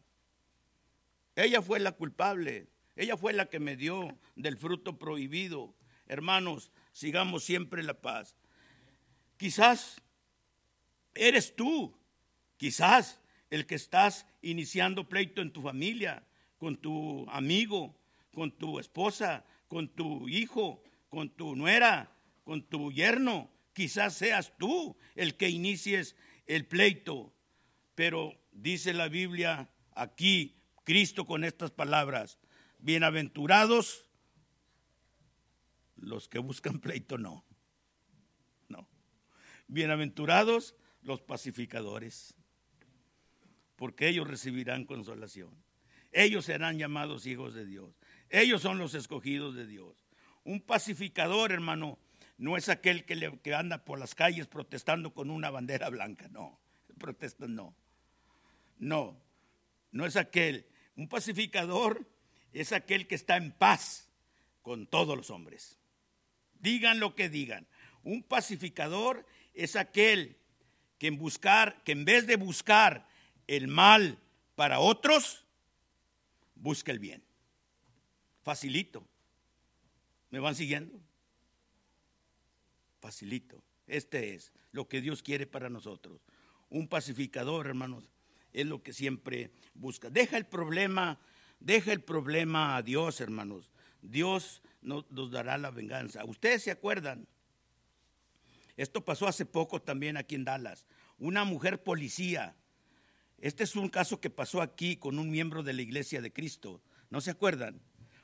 Ella 1.35 1.63
fue 1.63 1.81
la 1.81 1.93
culpable. 1.93 2.69
Ella 2.97 3.17
fue 3.17 3.33
la 3.33 3.47
que 3.47 3.61
me 3.61 3.77
dio 3.77 4.19
del 4.37 4.57
fruto 4.57 4.99
prohibido. 4.99 5.75
Hermanos, 6.07 6.71
sigamos 6.93 7.45
siempre 7.45 7.83
la 7.83 8.01
paz. 8.01 8.37
Quizás 9.37 10.01
eres 11.15 11.57
tú, 11.57 11.97
quizás 12.57 13.21
el 13.51 13.67
que 13.67 13.75
estás 13.75 14.27
iniciando 14.41 15.09
pleito 15.09 15.43
en 15.43 15.53
tu 15.53 15.63
familia, 15.63 16.25
con 16.59 16.77
tu 16.77 17.29
amigo, 17.31 17.95
con 18.33 18.53
tu 18.53 18.79
esposa, 18.79 19.45
con 19.69 19.89
tu 19.89 20.29
hijo, 20.29 20.83
con 21.09 21.31
tu 21.31 21.57
nuera, 21.57 22.15
con 22.45 22.63
tu 22.63 22.93
yerno. 22.93 23.51
Quizás 23.73 24.15
seas 24.15 24.57
tú 24.59 24.97
el 25.15 25.37
que 25.37 25.49
inicies 25.49 26.17
el 26.47 26.67
pleito. 26.67 27.33
Pero 27.95 28.39
dice 28.53 28.93
la 28.93 29.09
Biblia 29.09 29.71
aquí, 29.95 30.57
Cristo 30.85 31.27
con 31.27 31.45
estas 31.45 31.71
palabras, 31.71 32.39
bienaventurados 32.83 34.09
los 35.97 36.29
que 36.29 36.41
buscan 36.41 36.81
pleito, 36.81 37.17
no. 37.17 37.45
No. 38.69 38.89
Bienaventurados 39.69 40.75
los 41.03 41.23
pacificadores, 41.23 42.35
porque 43.77 44.09
ellos 44.09 44.29
recibirán 44.29 44.85
consolación. 44.85 45.51
Ellos 46.11 46.45
serán 46.45 46.77
llamados 46.77 47.27
hijos 47.27 47.55
de 47.55 47.65
Dios. 47.65 47.97
Ellos 48.29 48.61
son 48.61 48.79
los 48.79 48.95
escogidos 48.95 49.55
de 49.55 49.67
Dios. 49.67 50.07
Un 50.45 50.61
pacificador, 50.61 51.53
hermano, 51.53 51.99
no 52.37 52.57
es 52.57 52.69
aquel 52.69 53.05
que, 53.05 53.15
le, 53.15 53.39
que 53.39 53.55
anda 53.55 53.85
por 53.85 53.99
las 53.99 54.15
calles 54.15 54.49
protestando 54.49 55.15
con 55.15 55.31
una 55.31 55.51
bandera 55.51 55.89
blanca, 55.89 56.29
no. 56.29 56.61
Protesta 56.99 57.47
no. 57.47 57.75
No, 58.79 59.17
no 59.93 60.05
es 60.05 60.17
aquel. 60.17 60.67
Un 60.97 61.09
pacificador 61.09 62.12
es 62.53 62.73
aquel 62.73 63.07
que 63.07 63.15
está 63.15 63.37
en 63.37 63.53
paz 63.53 64.09
con 64.63 64.87
todos 64.87 65.17
los 65.17 65.31
hombres. 65.31 65.79
Digan 66.61 67.01
lo 67.01 67.15
que 67.15 67.29
digan. 67.29 67.67
Un 68.03 68.23
pacificador 68.23 69.27
es 69.55 69.77
aquel 69.77 70.37
que 70.99 71.09
en 71.09 71.19
buscar, 71.19 71.83
que 71.85 71.93
en 71.93 72.05
vez 72.05 72.27
de 72.27 72.37
buscar 72.37 73.09
el 73.47 73.69
mal 73.69 74.19
para 74.55 74.79
otros, 74.79 75.45
busca 76.55 76.93
el 76.93 76.99
bien. 76.99 77.25
Facilito. 78.43 79.07
¿Me 80.31 80.39
van 80.39 80.55
siguiendo? 80.55 81.01
Facilito. 83.01 83.63
Este 83.87 84.35
es 84.35 84.53
lo 84.71 84.89
que 84.89 85.01
Dios 85.01 85.23
quiere 85.23 85.47
para 85.47 85.69
nosotros. 85.69 86.21
Un 86.71 86.89
pacificador, 86.89 87.67
hermanos, 87.67 88.09
es 88.53 88.67
lo 88.67 88.83
que 88.83 88.93
siempre 88.93 89.51
busca. 89.75 90.09
Deja 90.11 90.37
el 90.37 90.47
problema 90.47 91.19
Deja 91.63 91.93
el 91.93 92.01
problema 92.01 92.77
a 92.77 92.83
Dios, 92.83 93.21
hermanos. 93.21 93.71
Dios 94.01 94.63
nos, 94.81 95.05
dará 95.31 95.59
la 95.59 95.71
venganza. 95.71 96.25
Ustedes 96.25 96.65
se 96.65 96.73
acuerdan, 96.73 97.29
esto 98.77 99.05
pasó 99.05 99.29
hace 99.29 99.47
poco 99.47 99.81
también 99.81 100.17
aquí 100.17 100.35
en 100.35 100.45
Dallas. 100.45 100.87
Una 101.19 101.45
mujer 101.45 101.85
policía. 101.85 102.57
Este 103.39 103.63
es 103.63 103.77
un 103.77 103.89
caso 103.89 104.21
que 104.21 104.29
pasó 104.29 104.61
aquí 104.61 104.97
con 104.97 105.21
un 105.21 105.31
miembro 105.31 105.63
de 105.63 105.73
la 105.73 105.83
iglesia 105.83 106.21
de 106.21 106.33
Cristo. 106.33 106.83
¿No 107.11 107.21
se 107.21 107.31
acuerdan? 107.31 107.81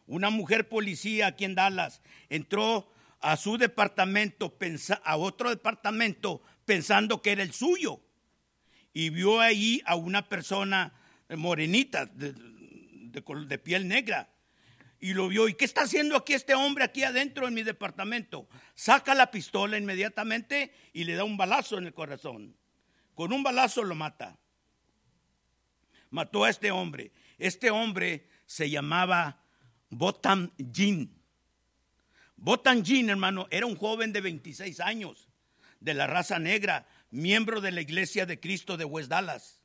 Una 0.08 0.30
mujer 0.30 0.68
policía 0.68 1.28
aquí 1.28 1.44
en 1.44 1.54
Dallas 1.54 2.02
entró 2.28 2.90
a 3.20 3.36
su 3.36 3.56
departamento, 3.56 4.56
a 5.04 5.16
otro 5.16 5.50
departamento, 5.50 6.42
pensando 6.64 7.22
que 7.22 7.32
era 7.32 7.44
el 7.44 7.52
suyo. 7.52 8.00
Y 8.92 9.10
vio 9.10 9.40
ahí 9.40 9.80
a 9.86 9.94
una 9.94 10.28
persona 10.28 10.92
morenita, 11.28 12.10
de, 13.20 13.58
piel 13.58 13.88
negra. 13.88 14.28
Y 15.00 15.14
lo 15.14 15.28
vio. 15.28 15.48
¿Y 15.48 15.54
qué 15.54 15.64
está 15.64 15.82
haciendo 15.82 16.16
aquí 16.16 16.34
este 16.34 16.54
hombre 16.54 16.84
aquí 16.84 17.04
adentro 17.04 17.46
en 17.46 17.54
mi 17.54 17.62
departamento? 17.62 18.48
Saca 18.74 19.14
la 19.14 19.30
pistola 19.30 19.78
inmediatamente 19.78 20.72
y 20.92 21.04
le 21.04 21.14
da 21.14 21.24
un 21.24 21.36
balazo 21.36 21.78
en 21.78 21.86
el 21.86 21.94
corazón. 21.94 22.56
Con 23.14 23.32
un 23.32 23.42
balazo 23.42 23.84
lo 23.84 23.94
mata. 23.94 24.38
Mató 26.10 26.44
a 26.44 26.50
este 26.50 26.70
hombre. 26.70 27.12
Este 27.38 27.70
hombre 27.70 28.28
se 28.46 28.70
llamaba 28.70 29.42
Botan 29.90 30.52
Jin. 30.72 31.16
Botan 32.36 32.84
Jin, 32.84 33.10
hermano, 33.10 33.46
era 33.50 33.66
un 33.66 33.76
joven 33.76 34.12
de 34.12 34.20
26 34.20 34.80
años, 34.80 35.28
de 35.80 35.94
la 35.94 36.06
raza 36.06 36.38
negra, 36.38 36.86
miembro 37.10 37.60
de 37.60 37.72
la 37.72 37.80
iglesia 37.80 38.26
de 38.26 38.38
Cristo 38.40 38.76
de 38.76 38.84
West 38.84 39.10
Dallas 39.10 39.58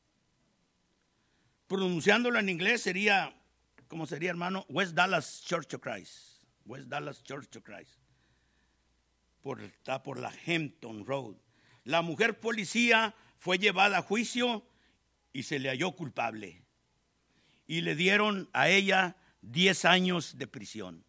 pronunciándolo 1.74 2.38
en 2.38 2.50
inglés 2.50 2.82
sería, 2.82 3.34
¿cómo 3.94 4.08
sería, 4.08 4.32
hermano? 4.32 4.66
West 4.70 4.96
Dallas 4.96 5.44
Church 5.46 5.76
of 5.76 5.82
Christ. 5.82 6.42
West 6.66 6.88
Dallas 6.88 7.24
Church 7.24 7.56
of 7.56 7.64
Christ. 7.64 8.00
Por, 9.44 9.62
está 9.62 10.02
por 10.02 10.18
la 10.18 10.34
Hampton 10.48 11.06
Road. 11.06 11.36
La 11.84 12.02
mujer 12.02 12.40
policía 12.40 13.14
fue 13.38 13.60
llevada 13.60 14.00
a 14.00 14.02
juicio 14.02 14.66
y 15.32 15.44
se 15.44 15.60
le 15.60 15.70
halló 15.70 15.92
culpable. 15.92 16.64
Y 17.68 17.82
le 17.82 17.94
dieron 17.94 18.50
a 18.52 18.68
ella 18.68 19.16
10 19.44 19.86
años 19.86 20.40
de 20.40 20.48
prisión. 20.48 21.06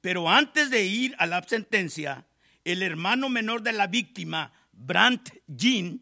Pero 0.00 0.30
antes 0.30 0.70
de 0.70 0.86
ir 0.86 1.14
a 1.18 1.26
la 1.26 1.42
sentencia, 1.42 2.26
el 2.64 2.82
hermano 2.82 3.28
menor 3.28 3.60
de 3.60 3.74
la 3.74 3.86
víctima, 3.86 4.50
Brandt 4.72 5.42
Jean, 5.46 6.00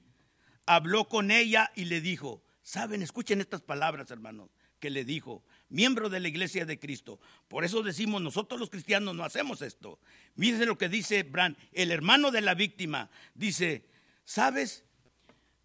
habló 0.66 1.08
con 1.08 1.32
ella 1.32 1.72
y 1.74 1.86
le 1.86 2.00
dijo, 2.00 2.44
Saben, 2.62 3.02
escuchen 3.02 3.40
estas 3.40 3.60
palabras, 3.60 4.08
hermanos, 4.12 4.50
que 4.78 4.90
le 4.90 5.04
dijo, 5.04 5.42
miembro 5.68 6.08
de 6.08 6.20
la 6.20 6.28
iglesia 6.28 6.64
de 6.64 6.78
Cristo. 6.78 7.20
Por 7.48 7.64
eso 7.64 7.82
decimos, 7.82 8.22
nosotros 8.22 8.60
los 8.60 8.70
cristianos 8.70 9.14
no 9.14 9.24
hacemos 9.24 9.62
esto. 9.62 9.98
Miren 10.36 10.66
lo 10.66 10.78
que 10.78 10.88
dice 10.88 11.22
Bran, 11.22 11.56
el 11.72 11.90
hermano 11.90 12.30
de 12.30 12.40
la 12.40 12.54
víctima. 12.54 13.10
Dice, 13.34 13.84
¿sabes? 14.24 14.84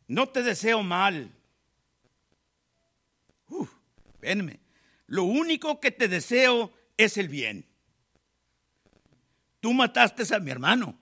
No 0.08 0.30
te 0.30 0.44
deseo 0.44 0.84
mal. 0.84 1.32
Uf, 3.48 3.72
venme. 4.22 4.60
Lo 5.08 5.24
único 5.24 5.80
que 5.80 5.92
te 5.92 6.08
deseo 6.08 6.74
es 6.98 7.18
el 7.18 7.30
bien. 7.30 7.66
Tú 9.60 9.74
mataste 9.74 10.34
a 10.34 10.40
mi 10.40 10.52
hermano. 10.52 11.00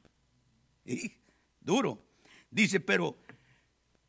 Y, 0.86 1.12
duro. 1.60 2.04
Dice, 2.50 2.80
pero 2.80 3.18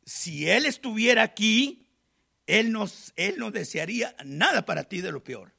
si 0.05 0.49
Él 0.49 0.65
estuviera 0.65 1.23
aquí, 1.23 1.88
él 2.49 2.71
no, 2.71 2.89
él 3.15 3.35
no 3.37 3.51
desearía 3.51 4.15
nada 4.25 4.65
para 4.65 4.85
ti 4.85 5.01
de 5.01 5.11
lo 5.11 5.23
peor. 5.23 5.53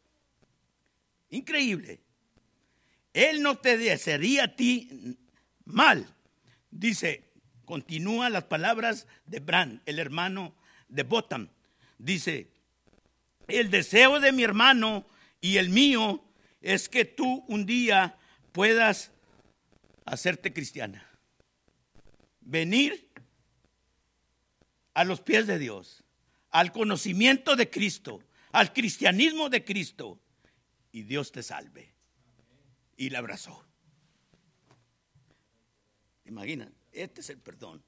Increíble. 1.29 2.01
Él 3.13 3.43
no 3.43 3.59
te 3.59 3.79
desearía 3.79 4.45
a 4.45 4.57
ti 4.57 5.17
mal. 5.65 6.13
Dice, 6.69 7.31
continúa 7.65 8.29
las 8.29 8.43
palabras 8.43 9.07
de 9.25 9.39
Bran, 9.39 9.83
el 9.87 10.01
hermano 10.01 10.57
de 10.89 11.05
Botam. 11.05 11.51
Dice, 11.97 12.51
el 13.47 13.71
deseo 13.71 14.19
de 14.19 14.33
mi 14.33 14.43
hermano 14.43 15.07
y 15.41 15.59
el 15.59 15.69
mío 15.69 16.25
es 16.61 16.89
que 16.89 17.05
tú 17.05 17.45
un 17.47 17.67
día 17.67 18.19
puedas 18.51 19.13
hacerte 20.07 20.53
cristiana. 20.53 21.09
Venir 22.41 23.09
a 24.93 25.05
los 25.05 25.21
pies 25.21 25.47
de 25.47 25.61
Dios, 25.61 26.03
al 26.51 26.73
conocimiento 26.73 27.57
de 27.57 27.71
Cristo, 27.71 28.23
al 28.53 28.73
cristianismo 28.73 29.49
de 29.49 29.65
Cristo 29.65 30.21
y 30.93 31.03
Dios 31.03 31.33
te 31.33 31.43
salve. 31.43 31.93
Y 32.97 33.11
la 33.11 33.21
abrazó. 33.21 33.65
Imaginan, 36.25 36.75
este 36.93 37.23
es 37.23 37.31
el 37.31 37.39
perdón. 37.39 37.83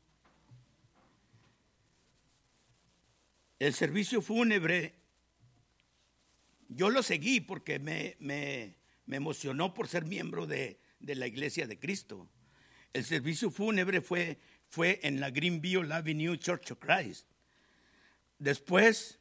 El 3.58 3.74
servicio 3.74 4.22
fúnebre, 4.22 4.94
yo 6.68 6.90
lo 6.90 7.02
seguí 7.02 7.40
porque 7.40 7.78
me, 7.78 8.16
me, 8.18 8.76
me 9.06 9.16
emocionó 9.16 9.74
por 9.74 9.86
ser 9.86 10.04
miembro 10.04 10.46
de, 10.46 10.80
de, 10.98 11.14
la 11.14 11.26
iglesia 11.26 11.66
de 11.66 11.78
Cristo. 11.78 12.28
El 12.92 13.04
servicio 13.04 13.50
fúnebre 13.50 14.00
fue, 14.00 14.40
fue 14.68 14.98
en 15.04 15.20
la 15.20 15.30
Greenville 15.30 15.92
Avenue 15.92 16.36
Church 16.38 16.72
of 16.72 16.78
Christ. 16.80 17.31
Después, 18.42 19.20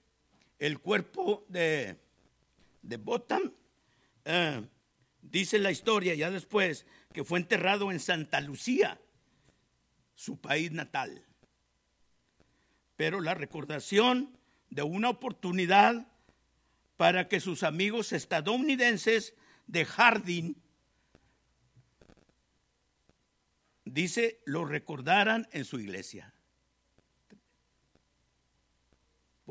el 0.58 0.80
cuerpo 0.80 1.46
de, 1.48 1.96
de 2.82 2.98
Botham, 2.98 3.54
eh, 4.26 4.68
dice 5.22 5.60
la 5.60 5.70
historia 5.70 6.16
ya 6.16 6.32
después, 6.32 6.88
que 7.14 7.24
fue 7.24 7.38
enterrado 7.38 7.92
en 7.92 8.00
Santa 8.00 8.42
Lucía, 8.42 9.00
su 10.16 10.42
país 10.42 10.72
natal. 10.72 11.24
Pero 12.96 13.22
la 13.22 13.36
recordación 13.36 14.36
de 14.72 14.82
una 14.82 15.10
oportunidad 15.10 16.08
para 16.98 17.28
que 17.28 17.40
sus 17.40 17.62
amigos 17.62 18.14
estadounidenses 18.14 19.36
de 19.68 19.86
Harding, 19.86 20.56
dice, 23.86 24.42
lo 24.46 24.66
recordaran 24.66 25.48
en 25.52 25.66
su 25.66 25.80
iglesia. 25.80 26.34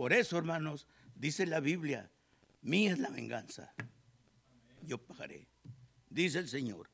Por 0.01 0.15
eso, 0.15 0.39
hermanos, 0.39 0.87
dice 1.15 1.45
la 1.45 1.61
Biblia, 1.61 2.11
mía 2.63 2.93
es 2.93 2.99
la 2.99 3.11
venganza, 3.11 3.75
yo 4.81 4.97
pagaré, 4.97 5.47
dice 6.09 6.39
el 6.39 6.49
Señor. 6.49 6.89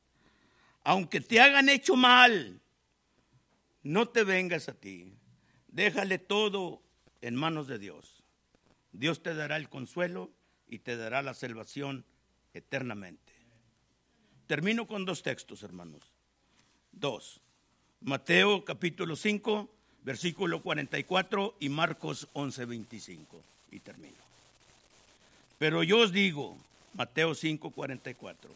Aunque 0.83 1.21
te 1.21 1.39
hagan 1.39 1.69
hecho 1.69 1.95
mal, 1.95 2.59
no 3.81 4.09
te 4.09 4.25
vengas 4.25 4.67
a 4.67 4.73
ti, 4.73 5.15
déjale 5.69 6.19
todo 6.19 6.83
en 7.21 7.35
manos 7.35 7.67
de 7.67 7.79
Dios. 7.79 8.25
Dios 8.91 9.23
te 9.23 9.33
dará 9.33 9.55
el 9.55 9.69
consuelo 9.69 10.33
y 10.67 10.79
te 10.79 10.97
dará 10.97 11.21
la 11.21 11.33
salvación 11.33 12.03
eternamente. 12.53 13.31
Termino 14.47 14.85
con 14.85 15.05
dos 15.05 15.23
textos, 15.23 15.63
hermanos. 15.63 16.13
Dos. 16.91 17.39
Mateo 18.01 18.65
capítulo 18.65 19.15
5, 19.15 19.76
versículo 20.07 20.61
44 20.61 21.55
y 21.59 21.67
Marcos 21.67 22.29
11, 22.31 22.63
25. 22.63 23.43
Y 23.71 23.81
termino. 23.81 24.15
Pero 25.59 25.83
yo 25.83 25.99
os 25.99 26.13
digo, 26.13 26.55
Mateo 26.93 27.35
5, 27.35 27.71
44, 27.71 28.49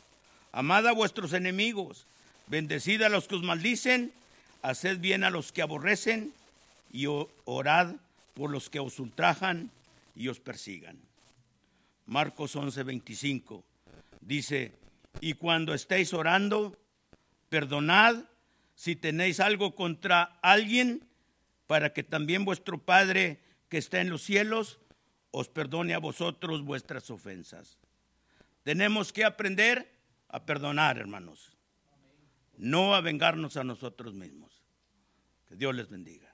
amad 0.53 0.87
a 0.87 0.93
vuestros 0.93 1.33
enemigos, 1.33 2.05
bendecid 2.47 3.01
a 3.01 3.09
los 3.09 3.27
que 3.27 3.35
os 3.35 3.43
maldicen, 3.43 4.13
haced 4.61 4.99
bien 4.99 5.25
a 5.25 5.29
los 5.29 5.51
que 5.51 5.61
aborrecen 5.61 6.31
y 6.93 7.07
orad 7.43 7.95
por 8.33 8.49
los 8.49 8.69
que 8.69 8.79
os 8.79 8.97
ultrajan 8.97 9.71
y 10.15 10.29
os 10.29 10.39
persigan. 10.39 10.97
Marcos 12.05 12.55
11, 12.55 12.81
25 12.81 13.61
dice, 14.21 14.71
y 15.19 15.33
cuando 15.33 15.73
estéis 15.73 16.13
orando, 16.13 16.77
perdonad 17.49 18.23
si 18.73 18.95
tenéis 18.95 19.41
algo 19.41 19.75
contra 19.75 20.39
alguien, 20.41 21.10
para 21.67 21.93
que 21.93 22.03
también 22.03 22.45
vuestro 22.45 22.77
Padre 22.77 23.39
que 23.69 23.77
está 23.77 24.01
en 24.01 24.09
los 24.09 24.21
cielos 24.21 24.79
os 25.31 25.47
perdone 25.49 25.93
a 25.93 25.99
vosotros 25.99 26.63
vuestras 26.63 27.09
ofensas. 27.09 27.77
Tenemos 28.63 29.13
que 29.13 29.25
aprender 29.25 29.91
a 30.27 30.45
perdonar, 30.45 30.97
hermanos, 30.97 31.57
no 32.57 32.93
a 32.95 33.01
vengarnos 33.01 33.57
a 33.57 33.63
nosotros 33.63 34.13
mismos. 34.13 34.61
Que 35.47 35.55
Dios 35.55 35.75
les 35.75 35.89
bendiga. 35.89 36.33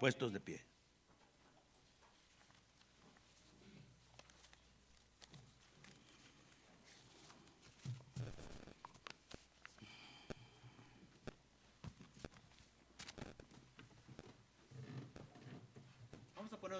Puestos 0.00 0.32
de 0.32 0.40
pie. 0.40 0.67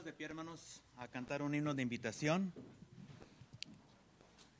De 0.04 0.12
pie, 0.12 0.26
hermanos, 0.26 0.82
a 0.96 1.08
cantar 1.08 1.42
un 1.42 1.52
himno 1.56 1.74
de 1.74 1.82
invitación. 1.82 2.52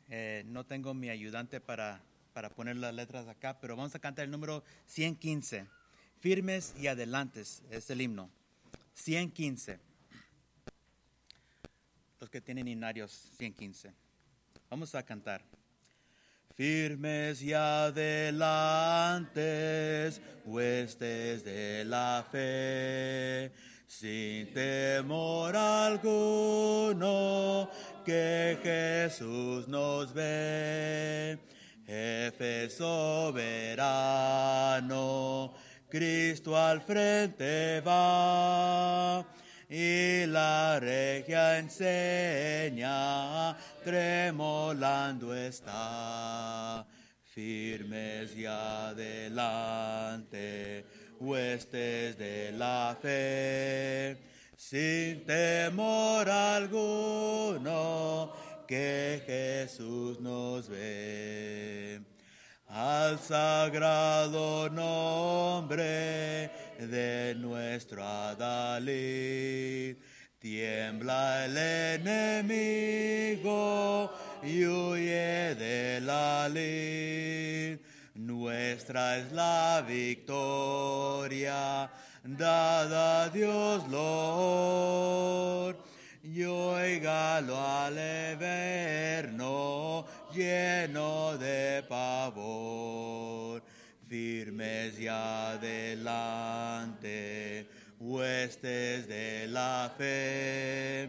Eh, 0.08 0.42
no 0.46 0.66
tengo 0.66 0.94
mi 0.94 1.10
ayudante 1.10 1.60
para, 1.60 2.00
para 2.32 2.50
poner 2.50 2.74
las 2.76 2.92
letras 2.92 3.28
acá, 3.28 3.60
pero 3.60 3.76
vamos 3.76 3.94
a 3.94 4.00
cantar 4.00 4.24
el 4.24 4.32
número 4.32 4.64
115. 4.86 5.66
Firmes 6.18 6.74
y 6.76 6.88
adelantes 6.88 7.62
es 7.70 7.88
el 7.90 8.00
himno. 8.00 8.30
115. 8.94 9.78
Los 12.18 12.30
que 12.30 12.40
tienen 12.40 12.66
himnarios, 12.66 13.30
115. 13.36 13.92
Vamos 14.70 14.96
a 14.96 15.04
cantar. 15.04 15.44
Firmes 16.56 17.42
y 17.42 17.52
adelantes, 17.52 18.10
huestes 20.44 21.44
de 21.44 21.84
la 21.84 22.26
fe 22.28 23.52
sin 23.88 24.52
temor 24.52 25.56
alguno 25.56 27.08
que 28.04 28.58
Jesús 28.62 29.66
nos 29.66 30.12
ve. 30.12 31.38
Jefe 31.86 32.68
soberano, 32.68 33.94
Cristo 35.88 36.54
al 36.54 36.82
frente 36.82 37.80
va 37.80 39.24
y 39.70 40.26
la 40.26 40.78
regia 40.78 41.58
enseña, 41.58 43.56
tremolando 43.82 45.34
está, 45.34 46.86
firmes 47.24 48.36
y 48.36 48.44
adelante 48.44 49.78
huestes 51.20 52.18
de 52.18 52.52
la 52.52 52.96
fe, 53.00 54.16
sin 54.56 55.24
temor 55.24 56.28
alguno 56.28 58.32
que 58.66 59.22
Jesús 59.26 60.20
nos 60.20 60.68
ve. 60.68 62.00
Al 62.68 63.18
sagrado 63.18 64.68
nombre 64.68 66.50
de 66.78 67.34
nuestro 67.38 68.04
Adalid, 68.04 69.96
tiembla 70.38 71.46
el 71.46 71.56
enemigo 72.76 74.12
y 74.42 74.66
huye 74.66 75.54
de 75.54 76.00
la 76.02 76.48
lid 76.48 77.78
nuestra 78.18 79.16
es 79.18 79.32
la 79.32 79.84
victoria, 79.86 81.90
dada 82.24 83.24
a 83.24 83.28
Dios 83.28 83.86
Lord. 83.88 85.76
Y 86.24 86.42
oígalo 86.42 87.56
al 87.56 87.96
eterno, 87.96 90.04
lleno 90.34 91.38
de 91.38 91.84
pavor, 91.88 93.62
firmes 94.08 94.98
y 94.98 95.06
adelante, 95.06 95.68
huestes 98.00 99.06
de 99.06 99.46
la 99.48 99.92
fe. 99.96 101.08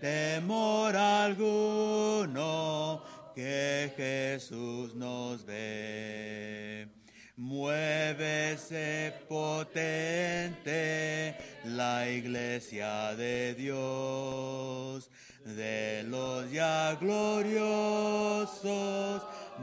Temor 0.00 0.96
alguno 0.96 3.02
que 3.34 3.92
Jesús 3.96 4.94
nos 4.94 5.44
ve. 5.44 6.88
Muévese 7.36 9.12
potente 9.28 11.36
la 11.64 12.08
iglesia 12.08 13.16
de 13.16 13.54
Dios, 13.54 15.10
de 15.44 16.04
los 16.04 16.48
ya 16.52 16.96
gloriosos 17.00 18.64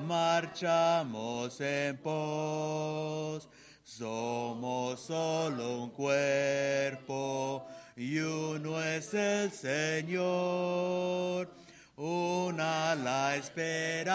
marchamos 0.06 1.62
en 1.62 1.98
pos. 1.98 3.48
Somos 3.84 5.02
solo 5.02 5.84
un 5.84 5.90
cuerpo 5.92 7.68
y 7.96 8.18
uno 8.20 8.82
es 8.82 9.14
el 9.14 9.52
Señor 9.52 11.61
una 12.02 12.96
la 12.96 13.36
esperanza 13.36 14.08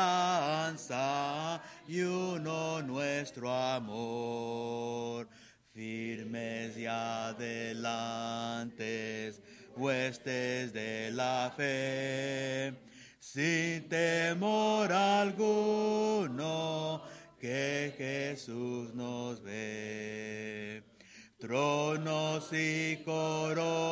y 1.87 2.01
uno 2.01 2.82
nuestro 2.82 3.53
amor. 3.53 5.28
Firmes 5.72 6.76
y 6.76 6.87
adelantes, 6.87 7.80
huestes 9.76 10.72
de 10.72 11.12
la 11.12 11.53
fe, 11.57 12.74
sin 13.20 13.89
temor 13.89 14.93
alguno 14.93 17.03
que 17.39 17.95
Jesús 17.97 18.93
nos 18.95 19.41
ve. 19.45 20.82
Tronos 21.39 22.53
y 22.53 22.97
coronas 23.05 23.86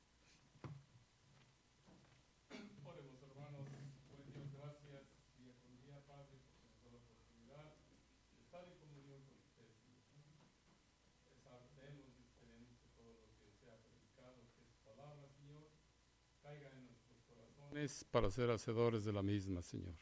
Para 18.10 18.30
ser 18.30 18.50
hacedores 18.50 19.04
de 19.04 19.12
la 19.12 19.22
misma, 19.22 19.62
Señor. 19.62 19.94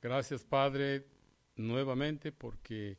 Gracias, 0.00 0.44
Padre, 0.44 1.06
nuevamente 1.56 2.32
porque 2.32 2.98